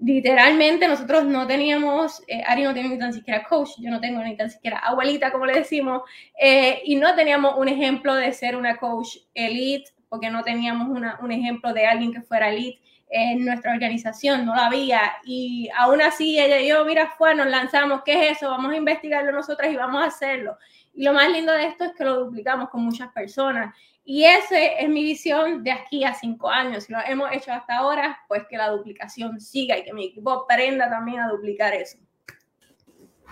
literalmente, 0.00 0.88
nosotros 0.88 1.24
no 1.24 1.46
teníamos, 1.46 2.22
eh, 2.28 2.42
Ari 2.46 2.62
no 2.62 2.72
tiene 2.72 2.90
ni 2.90 2.98
tan 2.98 3.12
siquiera 3.12 3.44
coach, 3.44 3.70
yo 3.78 3.90
no 3.90 4.00
tengo 4.00 4.22
ni 4.22 4.36
tan 4.36 4.50
siquiera 4.50 4.78
abuelita, 4.78 5.30
como 5.32 5.46
le 5.46 5.54
decimos, 5.54 6.02
eh, 6.40 6.80
y 6.84 6.96
no 6.96 7.14
teníamos 7.14 7.58
un 7.58 7.68
ejemplo 7.68 8.14
de 8.14 8.32
ser 8.32 8.56
una 8.56 8.76
coach 8.76 9.16
elite, 9.34 9.90
porque 10.08 10.30
no 10.30 10.42
teníamos 10.42 10.88
una, 10.88 11.18
un 11.22 11.32
ejemplo 11.32 11.72
de 11.72 11.86
alguien 11.86 12.12
que 12.12 12.22
fuera 12.22 12.48
elite 12.48 12.80
en 13.08 13.44
nuestra 13.44 13.72
organización, 13.72 14.44
no 14.44 14.54
la 14.54 14.66
había. 14.66 15.00
Y 15.24 15.68
aún 15.76 16.02
así 16.02 16.38
ella 16.38 16.60
y 16.60 16.68
yo, 16.68 16.84
mira, 16.84 17.12
fue, 17.16 17.34
nos 17.34 17.46
lanzamos, 17.46 18.02
¿qué 18.04 18.30
es 18.30 18.36
eso? 18.36 18.50
Vamos 18.50 18.72
a 18.72 18.76
investigarlo 18.76 19.32
nosotras 19.32 19.72
y 19.72 19.76
vamos 19.76 20.02
a 20.02 20.06
hacerlo. 20.06 20.56
Y 20.94 21.04
lo 21.04 21.12
más 21.12 21.30
lindo 21.30 21.52
de 21.52 21.66
esto 21.66 21.84
es 21.84 21.92
que 21.92 22.04
lo 22.04 22.24
duplicamos 22.24 22.70
con 22.70 22.82
muchas 22.82 23.10
personas. 23.12 23.74
Y 24.04 24.24
esa 24.24 24.62
es 24.62 24.88
mi 24.88 25.02
visión 25.02 25.64
de 25.64 25.72
aquí 25.72 26.04
a 26.04 26.12
cinco 26.12 26.50
años. 26.50 26.84
Si 26.84 26.92
lo 26.92 26.98
hemos 27.06 27.32
hecho 27.32 27.52
hasta 27.52 27.78
ahora, 27.78 28.18
pues 28.28 28.42
que 28.48 28.56
la 28.56 28.68
duplicación 28.68 29.40
siga 29.40 29.78
y 29.78 29.84
que 29.84 29.94
mi 29.94 30.06
equipo 30.06 30.30
aprenda 30.30 30.90
también 30.90 31.20
a 31.20 31.28
duplicar 31.28 31.72
eso. 31.72 31.98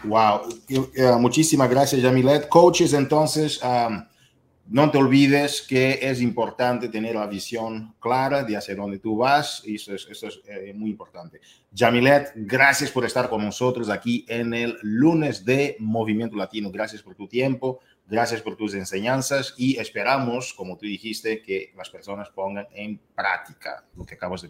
Wow, 0.05 0.49
eh, 0.69 1.13
muchísimas 1.19 1.71
gracias, 1.71 2.03
Yamilet. 2.03 2.49
Coaches, 2.49 2.93
entonces, 2.95 3.61
no 4.69 4.91
te 4.91 4.99
olvides 4.99 5.63
que 5.63 5.99
es 6.01 6.21
importante 6.21 6.89
tener 6.89 7.15
la 7.15 7.27
visión 7.27 7.95
clara 7.99 8.45
de 8.45 8.57
hacia 8.57 8.75
dónde 8.75 8.99
tú 8.99 9.17
vas, 9.17 9.63
y 9.67 9.75
eso 9.75 9.95
es, 9.95 10.07
eso 10.09 10.29
es 10.29 10.41
eh, 10.47 10.73
muy 10.75 10.91
importante. 10.91 11.41
Jamilet, 11.75 12.33
gracias 12.35 12.91
por 12.91 13.05
estar 13.05 13.29
con 13.29 13.45
nosotros 13.45 13.91
aquí 13.91 14.25
en 14.29 14.55
el 14.55 14.79
lunes 14.83 15.45
de 15.45 15.77
Movimiento 15.79 16.37
Latino. 16.37 16.71
Gracias 16.71 17.03
por 17.03 17.15
tu 17.15 17.27
tiempo, 17.27 17.81
gracias 18.07 18.41
por 18.41 18.57
tus 18.57 18.75
enseñanzas 18.75 19.55
y 19.57 19.79
esperamos, 19.79 20.55
como 20.55 20.77
tú 20.77 20.87
dijiste, 20.87 21.43
que 21.43 21.73
las 21.77 21.91
personas 21.91 22.31
pongan 22.31 22.67
en 22.73 23.01
práctica 23.15 23.85
lo 23.97 24.05
que 24.05 24.15
acabas 24.15 24.43
de 24.43 24.49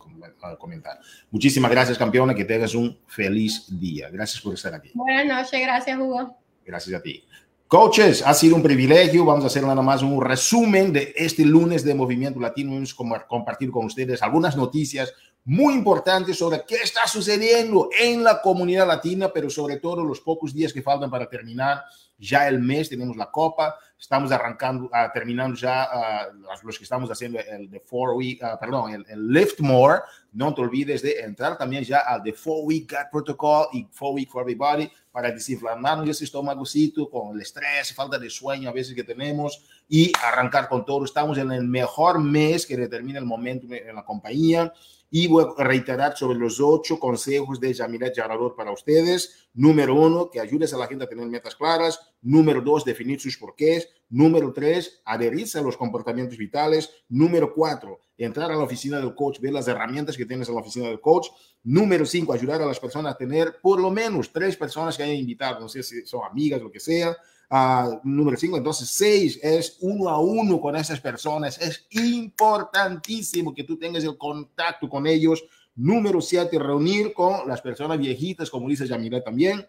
comentar. 0.59 1.01
Muchísimas 1.31 1.71
gracias, 1.71 1.97
campeona, 1.97 2.35
que 2.35 2.45
tengas 2.45 2.75
un 2.75 2.99
feliz 3.07 3.67
día. 3.69 4.11
Gracias 4.11 4.43
por 4.43 4.55
estar 4.55 4.75
aquí. 4.75 4.91
Buenas 4.95 5.27
noches, 5.27 5.61
gracias, 5.61 5.99
Hugo. 5.99 6.37
Gracias 6.65 7.01
a 7.01 7.03
ti. 7.03 7.25
Coaches, 7.73 8.23
ha 8.27 8.35
sido 8.35 8.57
un 8.57 8.63
privilegio. 8.63 9.25
Vamos 9.25 9.45
a 9.45 9.47
hacer 9.47 9.63
nada 9.63 9.81
más 9.81 10.03
un 10.03 10.21
resumen 10.23 10.93
de 10.93 11.15
este 11.17 11.43
lunes 11.43 11.83
de 11.83 11.95
Movimiento 11.95 12.39
Latino. 12.39 12.73
Vamos 12.73 12.95
a 13.15 13.27
compartir 13.27 13.71
con 13.71 13.87
ustedes 13.87 14.23
algunas 14.23 14.59
noticias 14.59 15.15
muy 15.47 15.73
importantes 15.73 16.37
sobre 16.37 16.67
qué 16.67 16.75
está 16.75 17.07
sucediendo 17.07 17.89
en 17.99 18.23
la 18.23 18.43
comunidad 18.43 18.87
latina, 18.87 19.31
pero 19.33 19.49
sobre 19.49 19.79
todo 19.79 20.05
los 20.05 20.21
pocos 20.21 20.53
días 20.53 20.71
que 20.71 20.83
faltan 20.83 21.11
para 21.11 21.31
terminar 21.31 21.83
ya 22.19 22.47
el 22.47 22.61
mes. 22.61 22.91
Tenemos 22.91 23.17
la 23.17 23.31
Copa, 23.31 23.75
estamos 23.99 24.31
arrancando, 24.33 24.85
uh, 24.85 25.11
terminando 25.15 25.57
ya 25.57 26.29
uh, 26.31 26.67
los 26.67 26.77
que 26.77 26.85
estamos 26.85 27.11
haciendo 27.11 27.39
el 27.39 27.71
four 27.87 28.15
week, 28.15 28.43
uh, 28.43 28.59
perdón, 28.61 28.93
el, 28.93 29.07
el, 29.09 29.29
Lift 29.33 29.61
More. 29.61 30.01
No 30.33 30.55
te 30.55 30.63
olvides 30.63 31.03
de 31.03 31.21
entrar 31.21 31.59
también 31.59 31.85
ya 31.85 32.01
al 32.01 32.23
de 32.23 32.33
four 32.33 32.65
week 32.65 32.91
gut 32.91 33.11
protocol 33.11 33.67
y 33.73 33.87
four 33.91 34.15
week 34.15 34.31
for 34.31 34.43
everybody 34.43 34.91
para 35.11 35.31
desinflamarnos 35.31 36.09
ese 36.09 36.25
estómagocito 36.25 37.11
con 37.11 37.35
el 37.35 37.43
estrés, 37.43 37.95
falta 37.95 38.19
de 38.19 38.31
sueño 38.31 38.71
a 38.71 38.73
veces 38.73 38.95
que 38.95 39.05
tenemos 39.05 39.63
y 39.89 40.11
arrancar 40.25 40.69
con 40.69 40.87
todo. 40.87 41.05
Estamos 41.05 41.37
en 41.37 41.53
el 41.53 41.65
mejor 41.65 42.19
mes 42.19 42.67
que 42.67 42.77
determina 42.77 43.19
el 43.19 43.27
momento 43.27 43.67
en 43.71 43.95
la 43.95 44.05
compañía 44.05 44.73
y 45.15 45.29
voy 45.29 45.45
a 45.45 45.63
reiterar 45.63 46.17
sobre 46.17 46.39
los 46.39 46.59
ocho 46.59 46.99
consejos 46.99 47.61
de 47.61 47.75
Jamilet 47.75 48.17
Yarador 48.17 48.57
para 48.57 48.73
ustedes. 48.73 49.51
Número 49.53 49.95
uno, 49.95 50.31
que 50.31 50.41
ayudes 50.41 50.73
a 50.73 50.79
la 50.79 50.87
gente 50.87 51.05
a 51.05 51.09
tener 51.09 51.27
metas 51.27 51.55
claras. 51.55 52.01
Número 52.23 52.63
dos, 52.63 52.83
definir 52.83 53.21
sus 53.21 53.37
porqués. 53.37 53.91
Número 54.09 54.55
tres, 54.55 55.03
adherirse 55.05 55.59
a 55.59 55.63
los 55.63 55.77
comportamientos 55.77 56.39
vitales. 56.39 56.91
Número 57.11 57.53
cuatro, 57.53 58.01
entrar 58.25 58.51
a 58.51 58.57
la 58.57 58.63
oficina 58.63 58.99
del 58.99 59.15
coach, 59.15 59.41
ver 59.41 59.53
las 59.53 59.69
herramientas 59.69 60.17
que 60.17 60.27
tienes 60.27 60.49
en 60.49 60.55
la 60.55 60.61
oficina 60.61 60.89
del 60.89 61.01
coach. 61.01 61.29
Número 61.65 62.05
cinco, 62.07 62.33
ayudar 62.33 62.61
a 62.63 62.67
las 62.67 62.81
personas 62.81 63.15
a 63.15 63.17
tener 63.17 63.61
por 63.61 63.81
lo 63.81 63.91
menos 63.91 64.33
tres 64.33 64.57
personas 64.57 64.97
que 64.97 65.03
hayan 65.03 65.17
invitado, 65.17 65.61
no 65.61 65.69
sé 65.69 65.83
si 65.83 66.07
son 66.07 66.23
amigas, 66.25 66.61
lo 66.61 66.71
que 66.71 66.81
sea, 66.81 67.17
Uh, 67.55 68.01
número 68.03 68.35
cinco, 68.39 68.57
entonces 68.57 68.89
seis 68.89 69.39
es 69.43 69.77
uno 69.83 70.09
a 70.09 70.19
uno 70.19 70.59
con 70.59 70.75
esas 70.75 70.99
personas. 71.03 71.61
Es 71.61 71.87
importantísimo 71.91 73.55
que 73.55 73.63
tú 73.63 73.77
tengas 73.77 74.03
el 74.05 74.17
contacto 74.17 74.89
con 74.89 75.07
ellos. 75.07 75.45
Número 75.75 76.23
siete, 76.23 76.59
reunir 76.59 77.13
con 77.13 77.47
las 77.47 77.61
personas 77.61 77.99
viejitas, 77.99 78.49
como 78.49 78.71
dice 78.71 78.87
Yamila 78.87 79.23
también. 79.23 79.69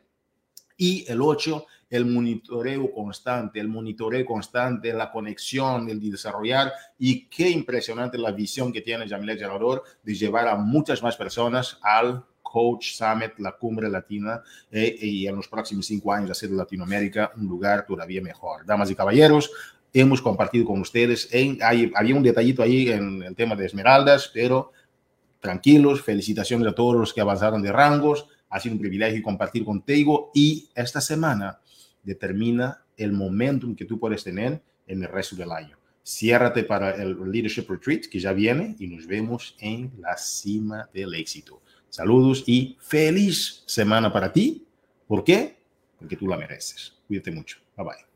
Y 0.78 1.04
el 1.12 1.22
ocho, 1.22 1.66
el 1.94 2.08
monitoreo 2.08 2.92
constante, 2.92 3.60
el 3.60 3.68
monitoreo 3.68 4.26
constante, 4.26 4.92
la 4.94 5.12
conexión, 5.12 5.88
el 5.92 6.00
desarrollar. 6.00 6.74
Y 6.98 7.26
qué 7.28 7.48
impresionante 7.52 8.18
la 8.18 8.32
visión 8.32 8.74
que 8.74 8.82
tiene 8.82 9.08
Yamila 9.08 9.36
Generador 9.36 9.84
de 10.02 10.16
llevar 10.16 10.48
a 10.48 10.56
muchas 10.56 11.04
más 11.04 11.16
personas 11.16 11.78
al 11.84 12.26
Coach 12.42 12.94
Summit, 12.96 13.38
la 13.38 13.52
cumbre 13.52 13.90
latina, 13.90 14.41
eh, 14.72 14.96
y 15.00 15.28
en 15.28 15.36
los 15.36 15.48
próximos 15.48 15.86
cinco 15.86 16.12
años 16.12 16.32
hacer 16.32 16.50
de 16.50 16.56
Latinoamérica 16.56 17.32
un 17.38 17.46
lugar 17.46 17.86
todavía 17.86 18.24
mejor. 18.24 18.66
Damas 18.66 18.89
y 18.89 18.96
caballeros, 18.96 19.52
hemos 19.94 20.20
compartido 20.20 20.66
con 20.66 20.82
ustedes, 20.82 21.30
en, 21.32 21.60
hay, 21.62 21.91
había 21.94 22.16
un 22.16 22.24
detallito 22.24 22.64
ahí 22.64 22.89
en 22.89 23.22
el 23.22 23.36
tema 23.36 23.56
de 23.56 23.68
Esmeraldas, 23.68 24.32
pero 24.34 24.72
tranquilos, 25.39 26.02
felicitaciones 26.02 26.68
a 26.68 26.74
todos 26.74 26.96
los 26.96 27.14
que 27.14 27.22
avanzaron 27.22 27.62
de 27.62 27.72
rangos, 27.72 28.28
ha 28.50 28.60
sido 28.60 28.74
un 28.74 28.82
privilegio 28.82 29.22
compartir 29.22 29.64
contigo 29.64 30.32
y 30.34 30.70
esta 30.76 31.02
semana 31.02 31.60
determina 32.04 32.84
el 32.97 33.12
momentum 33.12 33.76
que 33.76 33.86
tú 33.86 33.99
puedes 33.99 34.24
tener 34.24 34.62
en 34.88 35.04
el 35.04 35.10
resto 35.10 35.36
del 35.36 35.51
año. 35.51 35.78
Ciérrate 36.06 36.64
para 36.64 36.91
el 37.01 37.18
Leadership 37.32 37.66
Retreat 37.70 38.06
que 38.06 38.20
ya 38.20 38.34
viene 38.34 38.76
y 38.78 38.88
nos 38.88 39.08
vemos 39.08 39.56
en 39.60 39.91
la 39.99 40.18
cima 40.18 40.89
del 40.93 41.14
éxito. 41.14 41.62
Saludos 41.89 42.43
y 42.45 42.78
feliz 42.82 43.64
semana 43.66 44.12
para 44.12 44.32
ti. 44.34 44.66
¿Por 45.08 45.24
qué? 45.24 45.58
Porque 45.97 46.18
tú 46.18 46.28
la 46.28 46.38
mereces. 46.38 46.93
Cuídate 47.08 47.32
mucho. 47.32 47.60
Bye 47.78 47.86
bye. 47.86 48.12